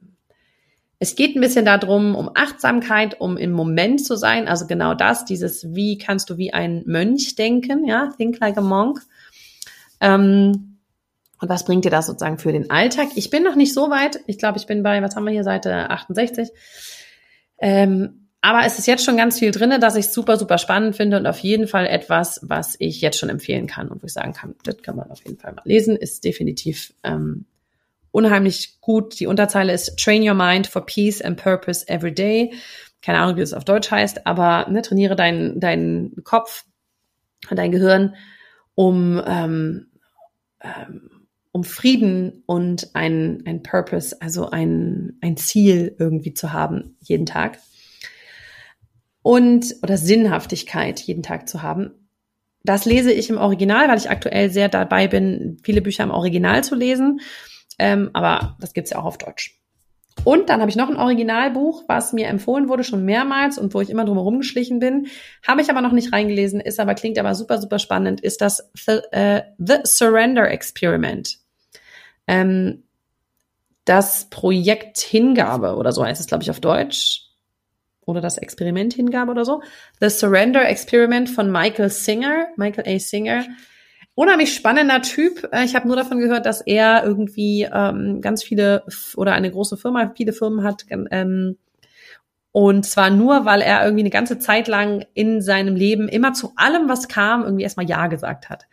es 0.99 1.15
geht 1.15 1.35
ein 1.35 1.41
bisschen 1.41 1.65
darum, 1.65 2.15
um 2.15 2.31
Achtsamkeit, 2.33 3.21
um 3.21 3.37
im 3.37 3.51
Moment 3.51 4.03
zu 4.03 4.15
sein. 4.15 4.47
Also 4.47 4.65
genau 4.65 4.95
das, 4.95 5.25
dieses, 5.25 5.75
wie 5.75 5.97
kannst 5.97 6.29
du 6.29 6.37
wie 6.37 6.53
ein 6.53 6.83
Mönch 6.87 7.35
denken, 7.35 7.85
ja, 7.85 8.11
think 8.17 8.39
like 8.39 8.57
a 8.57 8.61
monk. 8.61 9.01
Ähm, 10.01 10.79
und 11.39 11.49
was 11.49 11.65
bringt 11.65 11.85
dir 11.85 11.91
das 11.91 12.07
sozusagen 12.07 12.39
für 12.39 12.51
den 12.51 12.71
Alltag? 12.71 13.09
Ich 13.15 13.29
bin 13.29 13.43
noch 13.43 13.55
nicht 13.55 13.73
so 13.73 13.91
weit. 13.91 14.19
Ich 14.25 14.39
glaube, 14.39 14.57
ich 14.57 14.65
bin 14.65 14.81
bei, 14.81 15.01
was 15.03 15.15
haben 15.15 15.25
wir 15.25 15.31
hier, 15.31 15.43
Seite 15.43 15.91
68. 15.91 16.49
Ähm, 17.59 18.26
aber 18.41 18.65
es 18.65 18.77
ist 18.77 18.87
jetzt 18.87 19.03
schon 19.03 19.17
ganz 19.17 19.39
viel 19.39 19.51
drinne, 19.51 19.79
dass 19.79 19.95
ich 19.95 20.09
super, 20.09 20.37
super 20.37 20.57
spannend 20.57 20.95
finde 20.95 21.17
und 21.17 21.25
auf 21.25 21.39
jeden 21.39 21.67
Fall 21.67 21.87
etwas, 21.87 22.39
was 22.43 22.75
ich 22.79 23.01
jetzt 23.01 23.17
schon 23.17 23.29
empfehlen 23.29 23.67
kann 23.67 23.89
und 23.89 24.01
wo 24.01 24.05
ich 24.05 24.13
sagen 24.13 24.33
kann, 24.33 24.55
das 24.63 24.81
kann 24.81 24.95
man 24.95 25.09
auf 25.09 25.23
jeden 25.25 25.37
Fall 25.37 25.53
mal 25.53 25.63
lesen, 25.65 25.95
ist 25.95 26.23
definitiv 26.23 26.93
ähm, 27.03 27.45
unheimlich 28.11 28.79
gut. 28.79 29.19
Die 29.19 29.27
Unterzeile 29.27 29.73
ist 29.73 29.97
Train 29.97 30.27
Your 30.27 30.35
Mind 30.35 30.67
for 30.67 30.85
Peace 30.85 31.21
and 31.21 31.41
Purpose 31.41 31.87
Every 31.87 32.13
Day. 32.13 32.53
Keine 33.01 33.19
Ahnung, 33.19 33.37
wie 33.37 33.41
es 33.41 33.53
auf 33.53 33.65
Deutsch 33.65 33.91
heißt, 33.91 34.25
aber 34.25 34.67
ne, 34.69 34.81
trainiere 34.81 35.15
deinen 35.15 35.59
deinen 35.59 36.23
Kopf, 36.23 36.65
dein 37.49 37.71
Gehirn, 37.71 38.15
um 38.75 39.21
ähm, 39.25 39.87
ähm, 40.61 41.17
um 41.51 41.63
Frieden 41.63 42.43
und 42.45 42.91
ein, 42.93 43.41
ein 43.47 43.63
Purpose, 43.63 44.15
also 44.21 44.51
ein, 44.51 45.17
ein 45.21 45.37
Ziel 45.37 45.95
irgendwie 45.97 46.35
zu 46.35 46.53
haben, 46.53 46.97
jeden 47.01 47.25
Tag. 47.25 47.57
Und, 49.27 49.75
oder 49.83 49.97
Sinnhaftigkeit 49.97 51.01
jeden 51.01 51.21
Tag 51.21 51.49
zu 51.49 51.61
haben. 51.61 52.07
Das 52.63 52.85
lese 52.85 53.11
ich 53.11 53.29
im 53.29 53.37
Original, 53.37 53.89
weil 53.89 53.97
ich 53.97 54.09
aktuell 54.09 54.49
sehr 54.49 54.69
dabei 54.69 55.09
bin, 55.09 55.57
viele 55.65 55.81
Bücher 55.81 56.05
im 56.05 56.11
Original 56.11 56.63
zu 56.63 56.75
lesen. 56.75 57.19
Ähm, 57.77 58.09
aber 58.13 58.55
das 58.61 58.71
gibt's 58.71 58.91
ja 58.91 58.99
auch 58.99 59.03
auf 59.03 59.17
Deutsch. 59.17 59.59
Und 60.23 60.47
dann 60.47 60.61
habe 60.61 60.69
ich 60.69 60.77
noch 60.77 60.87
ein 60.87 60.95
Originalbuch, 60.95 61.83
was 61.89 62.13
mir 62.13 62.27
empfohlen 62.27 62.69
wurde 62.69 62.85
schon 62.85 63.03
mehrmals 63.03 63.57
und 63.57 63.73
wo 63.73 63.81
ich 63.81 63.89
immer 63.89 64.05
drum 64.05 64.15
herum 64.15 64.37
geschlichen 64.37 64.79
bin. 64.79 65.07
Habe 65.45 65.59
ich 65.59 65.69
aber 65.69 65.81
noch 65.81 65.91
nicht 65.91 66.13
reingelesen, 66.13 66.61
ist 66.61 66.79
aber 66.79 66.95
klingt 66.95 67.19
aber 67.19 67.35
super, 67.35 67.57
super 67.57 67.79
spannend, 67.79 68.21
ist 68.21 68.39
das 68.39 68.71
The, 68.75 68.99
äh, 69.11 69.41
The 69.57 69.79
Surrender 69.83 70.49
Experiment. 70.49 71.37
Ähm, 72.27 72.83
das 73.83 74.29
Projekt 74.29 74.99
Hingabe 74.99 75.75
oder 75.75 75.91
so 75.91 76.05
heißt 76.05 76.21
es, 76.21 76.27
glaube 76.27 76.43
ich, 76.43 76.49
auf 76.49 76.61
Deutsch. 76.61 77.26
Oder 78.07 78.21
das 78.21 78.39
Experiment 78.39 78.95
Hingabe 78.95 79.29
oder 79.29 79.45
so. 79.45 79.61
The 79.99 80.09
Surrender 80.09 80.67
Experiment 80.67 81.29
von 81.29 81.51
Michael 81.51 81.91
Singer, 81.91 82.47
Michael 82.55 82.95
A. 82.95 82.97
Singer 82.97 83.45
unheimlich 84.17 84.55
spannender 84.55 85.03
Typ. 85.03 85.47
Äh, 85.53 85.63
ich 85.63 85.75
habe 85.75 85.87
nur 85.87 85.95
davon 85.95 86.17
gehört, 86.17 86.47
dass 86.47 86.61
er 86.61 87.03
irgendwie 87.05 87.69
ähm, 87.71 88.19
ganz 88.19 88.43
viele 88.43 88.83
oder 89.15 89.33
eine 89.33 89.51
große 89.51 89.77
Firma, 89.77 90.11
viele 90.17 90.33
Firmen 90.33 90.63
hat. 90.63 90.85
Ähm, 90.89 91.57
und 92.51 92.83
zwar 92.83 93.11
nur, 93.11 93.45
weil 93.45 93.61
er 93.61 93.83
irgendwie 93.83 94.01
eine 94.01 94.09
ganze 94.09 94.39
Zeit 94.39 94.67
lang 94.67 95.05
in 95.13 95.43
seinem 95.43 95.75
Leben 95.75 96.09
immer 96.09 96.33
zu 96.33 96.51
allem, 96.55 96.89
was 96.89 97.07
kam, 97.07 97.43
irgendwie 97.43 97.61
erstmal 97.61 97.87
Ja 97.87 98.07
gesagt 98.07 98.49
hat. 98.49 98.65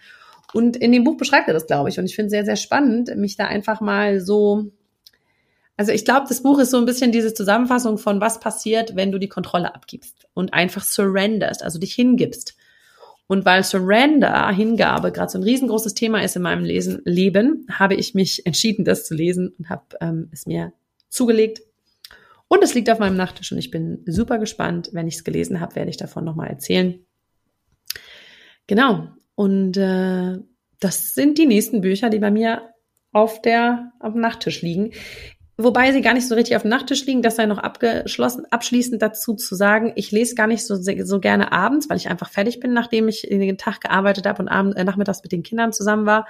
Und 0.55 0.79
in 0.79 0.93
dem 0.93 1.05
Buch 1.05 1.19
beschreibt 1.19 1.49
er 1.49 1.55
das, 1.55 1.67
glaube 1.67 1.91
ich. 1.91 1.99
Und 1.99 2.07
ich 2.07 2.17
finde 2.17 2.29
es 2.29 2.33
sehr, 2.33 2.47
sehr 2.47 2.57
spannend, 2.57 3.15
mich 3.15 3.37
da 3.37 3.45
einfach 3.45 3.83
mal 3.83 4.21
so. 4.21 4.71
Also 5.77 5.93
ich 5.93 6.05
glaube, 6.05 6.27
das 6.29 6.43
Buch 6.43 6.59
ist 6.61 6.71
so 6.71 6.79
ein 6.79 6.85
bisschen 6.85 7.11
diese 7.11 7.35
Zusammenfassung 7.35 7.99
von 7.99 8.21
was 8.21 8.39
passiert, 8.39 8.95
wenn 8.95 9.11
du 9.11 9.19
die 9.19 9.29
Kontrolle 9.29 9.75
abgibst 9.75 10.29
und 10.35 10.55
einfach 10.55 10.85
surrenderst, 10.85 11.63
also 11.63 11.79
dich 11.79 11.95
hingibst. 11.95 12.57
Und 13.27 13.45
weil 13.45 13.65
Surrender, 13.65 14.51
Hingabe, 14.51 15.11
gerade 15.11 15.33
so 15.33 15.39
ein 15.39 15.45
riesengroßes 15.45 15.95
Thema 15.95 16.23
ist 16.23 16.37
in 16.37 16.43
meinem 16.43 16.65
Lesen, 16.65 17.01
Leben, 17.05 17.67
habe 17.71 17.95
ich 17.95 18.15
mich 18.15 18.45
entschieden, 18.47 18.85
das 18.85 19.07
zu 19.07 19.15
lesen 19.15 19.55
und 19.59 19.71
habe 19.71 19.83
ähm, 20.01 20.29
es 20.31 20.47
mir 20.47 20.73
zugelegt. 21.09 21.63
Und 22.49 22.63
es 22.63 22.75
liegt 22.75 22.91
auf 22.91 22.99
meinem 22.99 23.17
Nachttisch 23.17 23.51
und 23.51 23.59
ich 23.59 23.71
bin 23.71 24.03
super 24.07 24.39
gespannt. 24.39 24.91
Wenn 24.93 25.09
ich 25.09 25.17
es 25.17 25.25
gelesen 25.25 25.61
habe, 25.61 25.75
werde 25.75 25.91
ich 25.91 25.97
davon 25.97 26.25
nochmal 26.25 26.49
erzählen. 26.49 27.01
Genau. 28.67 29.09
Und 29.35 29.77
äh, 29.79 30.39
das 30.79 31.15
sind 31.15 31.39
die 31.39 31.47
nächsten 31.47 31.81
Bücher, 31.81 32.11
die 32.11 32.19
bei 32.19 32.31
mir 32.31 32.75
auf 33.13 33.41
der 33.41 33.93
auf 34.01 34.13
dem 34.13 34.21
Nachttisch 34.21 34.61
liegen. 34.61 34.93
Wobei 35.57 35.93
sie 35.93 36.01
gar 36.01 36.15
nicht 36.15 36.27
so 36.27 36.35
richtig 36.35 36.57
auf 36.57 36.63
dem 36.63 36.71
Nachttisch 36.71 37.07
liegen, 37.07 37.23
das 37.23 37.37
sei 37.37 37.47
noch 37.47 37.59
abgeschlossen, 37.59 38.45
abschließend 38.51 39.01
dazu 39.01 39.35
zu 39.35 39.55
sagen, 39.55 39.93
ich 39.95 40.11
lese 40.11 40.35
gar 40.35 40.49
nicht 40.49 40.67
so, 40.67 40.75
so 40.77 41.21
gerne 41.21 41.53
abends, 41.53 41.89
weil 41.89 41.97
ich 41.97 42.09
einfach 42.09 42.31
fertig 42.31 42.59
bin, 42.59 42.73
nachdem 42.73 43.07
ich 43.07 43.23
den 43.23 43.59
Tag 43.59 43.81
gearbeitet 43.81 44.27
habe 44.27 44.43
und 44.43 44.49
abends, 44.49 44.77
äh, 44.77 44.83
nachmittags 44.83 45.23
mit 45.23 45.31
den 45.31 45.45
Kindern 45.45 45.73
zusammen 45.73 46.07
war, 46.07 46.27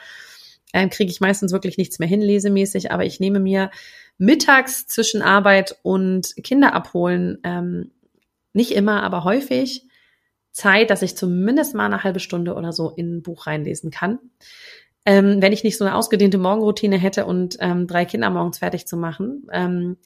ähm, 0.75 0.91
kriege 0.91 1.11
ich 1.11 1.21
meistens 1.21 1.53
wirklich 1.53 1.79
nichts 1.79 1.99
mehr 1.99 2.09
hin, 2.09 2.21
lesemäßig, 2.21 2.93
aber 2.93 3.07
ich 3.07 3.19
nehme 3.19 3.41
mir 3.41 3.71
mittags 4.19 4.87
zwischen 4.87 5.23
Arbeit 5.23 5.77
und 5.83 6.35
Kinder 6.43 6.75
abholen, 6.75 7.39
ähm, 7.45 7.93
nicht 8.53 8.73
immer, 8.73 9.03
aber 9.03 9.25
häufig 9.25 9.87
Zeit, 10.53 10.91
dass 10.91 11.03
ich 11.03 11.17
zumindest 11.17 11.75
mal 11.75 11.87
eine 11.87 12.05
halbe 12.05 12.21
Stunde 12.21 12.55
oder 12.55 12.73
so 12.73 12.91
in 12.91 13.17
ein 13.17 13.23
Buch 13.23 13.47
reinlesen 13.47 13.91
kann. 13.91 14.19
Ähm, 15.07 15.43
wenn 15.43 15.53
ich 15.53 15.65
nicht 15.65 15.77
so 15.77 15.85
eine 15.85 15.95
ausgedehnte 15.95 16.39
Morgenroutine 16.39 16.97
hätte 16.97 17.27
und 17.27 17.57
ähm, 17.61 17.87
drei 17.87 18.05
Kinder 18.05 18.31
morgens 18.31 18.59
fertig 18.59 18.87
zu 18.87 18.97
machen, 18.97 19.47
ähm, 19.53 19.97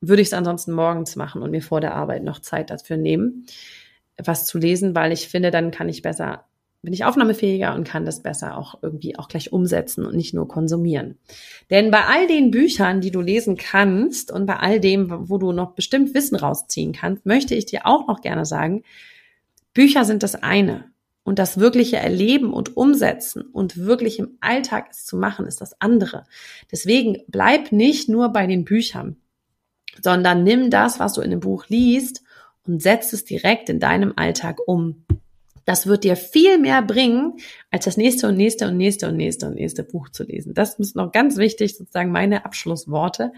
würde 0.00 0.22
ich 0.22 0.28
es 0.28 0.34
ansonsten 0.34 0.72
morgens 0.72 1.16
machen 1.16 1.42
und 1.42 1.50
mir 1.50 1.62
vor 1.62 1.80
der 1.80 1.94
Arbeit 1.94 2.22
noch 2.24 2.40
Zeit 2.40 2.70
dafür 2.70 2.96
nehmen, 2.96 3.46
was 4.22 4.44
zu 4.46 4.58
lesen, 4.58 4.94
weil 4.94 5.12
ich 5.12 5.28
finde, 5.28 5.50
dann 5.50 5.70
kann 5.70 5.88
ich 5.88 6.02
besser, 6.02 6.44
bin 6.82 6.92
ich 6.92 7.04
aufnahmefähiger 7.04 7.74
und 7.74 7.86
kann 7.86 8.04
das 8.04 8.22
besser 8.22 8.58
auch 8.58 8.78
irgendwie 8.82 9.16
auch 9.16 9.28
gleich 9.28 9.52
umsetzen 9.52 10.04
und 10.04 10.16
nicht 10.16 10.34
nur 10.34 10.48
konsumieren. 10.48 11.18
Denn 11.70 11.90
bei 11.90 12.04
all 12.04 12.26
den 12.26 12.50
Büchern, 12.50 13.00
die 13.00 13.12
du 13.12 13.20
lesen 13.20 13.56
kannst 13.56 14.32
und 14.32 14.46
bei 14.46 14.56
all 14.56 14.80
dem, 14.80 15.28
wo 15.28 15.38
du 15.38 15.52
noch 15.52 15.72
bestimmt 15.72 16.14
Wissen 16.14 16.36
rausziehen 16.36 16.92
kannst, 16.92 17.24
möchte 17.24 17.54
ich 17.54 17.66
dir 17.66 17.86
auch 17.86 18.08
noch 18.08 18.20
gerne 18.20 18.44
sagen, 18.44 18.82
Bücher 19.72 20.04
sind 20.04 20.22
das 20.22 20.34
eine. 20.34 20.91
Und 21.24 21.38
das 21.38 21.58
wirkliche 21.58 21.98
Erleben 21.98 22.52
und 22.52 22.76
Umsetzen 22.76 23.42
und 23.42 23.76
wirklich 23.76 24.18
im 24.18 24.38
Alltag 24.40 24.88
es 24.90 25.04
zu 25.04 25.16
machen, 25.16 25.46
ist 25.46 25.60
das 25.60 25.80
andere. 25.80 26.24
Deswegen 26.70 27.22
bleib 27.28 27.70
nicht 27.70 28.08
nur 28.08 28.30
bei 28.30 28.46
den 28.46 28.64
Büchern, 28.64 29.16
sondern 30.02 30.42
nimm 30.42 30.70
das, 30.70 30.98
was 30.98 31.12
du 31.12 31.20
in 31.20 31.30
dem 31.30 31.40
Buch 31.40 31.66
liest 31.68 32.22
und 32.66 32.82
setz 32.82 33.12
es 33.12 33.24
direkt 33.24 33.68
in 33.68 33.78
deinem 33.78 34.12
Alltag 34.16 34.58
um. 34.66 35.04
Das 35.64 35.86
wird 35.86 36.02
dir 36.02 36.16
viel 36.16 36.58
mehr 36.58 36.82
bringen, 36.82 37.34
als 37.70 37.84
das 37.84 37.96
nächste 37.96 38.28
und 38.28 38.36
nächste 38.36 38.66
und 38.66 38.76
nächste 38.76 39.08
und 39.08 39.16
nächste 39.16 39.46
und 39.46 39.54
nächste 39.54 39.84
Buch 39.84 40.08
zu 40.08 40.24
lesen. 40.24 40.54
Das 40.54 40.74
ist 40.74 40.96
noch 40.96 41.12
ganz 41.12 41.36
wichtig, 41.36 41.76
sozusagen 41.76 42.10
meine 42.10 42.44
Abschlussworte. 42.44 43.32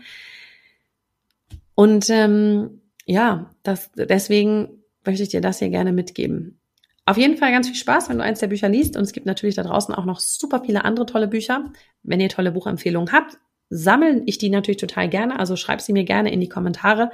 Und 1.74 2.08
ähm, 2.08 2.80
ja, 3.04 3.50
das, 3.62 3.90
deswegen 3.94 4.82
möchte 5.04 5.22
ich 5.22 5.28
dir 5.28 5.42
das 5.42 5.58
hier 5.58 5.68
gerne 5.68 5.92
mitgeben. 5.92 6.58
Auf 7.06 7.18
jeden 7.18 7.36
Fall 7.36 7.52
ganz 7.52 7.66
viel 7.66 7.76
Spaß, 7.76 8.08
wenn 8.08 8.18
du 8.18 8.24
eins 8.24 8.40
der 8.40 8.46
Bücher 8.46 8.68
liest. 8.68 8.96
Und 8.96 9.02
es 9.02 9.12
gibt 9.12 9.26
natürlich 9.26 9.54
da 9.54 9.62
draußen 9.62 9.94
auch 9.94 10.06
noch 10.06 10.20
super 10.20 10.62
viele 10.64 10.84
andere 10.84 11.06
tolle 11.06 11.28
Bücher. 11.28 11.70
Wenn 12.02 12.20
ihr 12.20 12.30
tolle 12.30 12.52
Buchempfehlungen 12.52 13.12
habt, 13.12 13.38
sammeln 13.68 14.22
ich 14.26 14.38
die 14.38 14.50
natürlich 14.50 14.80
total 14.80 15.08
gerne. 15.08 15.38
Also 15.38 15.56
schreib 15.56 15.80
sie 15.80 15.92
mir 15.92 16.04
gerne 16.04 16.32
in 16.32 16.40
die 16.40 16.48
Kommentare. 16.48 17.10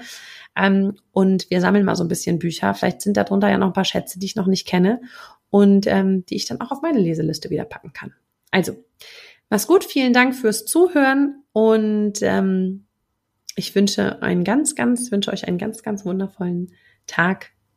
Ähm, 0.56 0.96
und 1.12 1.50
wir 1.50 1.60
sammeln 1.60 1.84
mal 1.84 1.96
so 1.96 2.04
ein 2.04 2.08
bisschen 2.08 2.38
Bücher. 2.38 2.74
Vielleicht 2.74 3.02
sind 3.02 3.16
darunter 3.16 3.50
ja 3.50 3.58
noch 3.58 3.68
ein 3.68 3.72
paar 3.72 3.84
Schätze, 3.84 4.18
die 4.18 4.26
ich 4.26 4.36
noch 4.36 4.46
nicht 4.46 4.66
kenne 4.66 5.00
und 5.48 5.86
ähm, 5.86 6.24
die 6.26 6.36
ich 6.36 6.46
dann 6.46 6.60
auch 6.60 6.70
auf 6.70 6.82
meine 6.82 6.98
Leseliste 6.98 7.50
wieder 7.50 7.64
packen 7.64 7.92
kann. 7.92 8.14
Also, 8.52 8.84
mach's 9.48 9.66
gut. 9.66 9.84
Vielen 9.84 10.12
Dank 10.12 10.34
fürs 10.34 10.64
Zuhören 10.64 11.42
und 11.52 12.22
ähm, 12.22 12.86
ich 13.56 13.74
wünsche 13.74 14.22
einen 14.22 14.44
ganz, 14.44 14.74
ganz, 14.74 15.10
wünsche 15.10 15.32
euch 15.32 15.46
einen 15.48 15.58
ganz, 15.58 15.82
ganz 15.82 16.04
wundervollen 16.04 16.72
Tag 17.06 17.50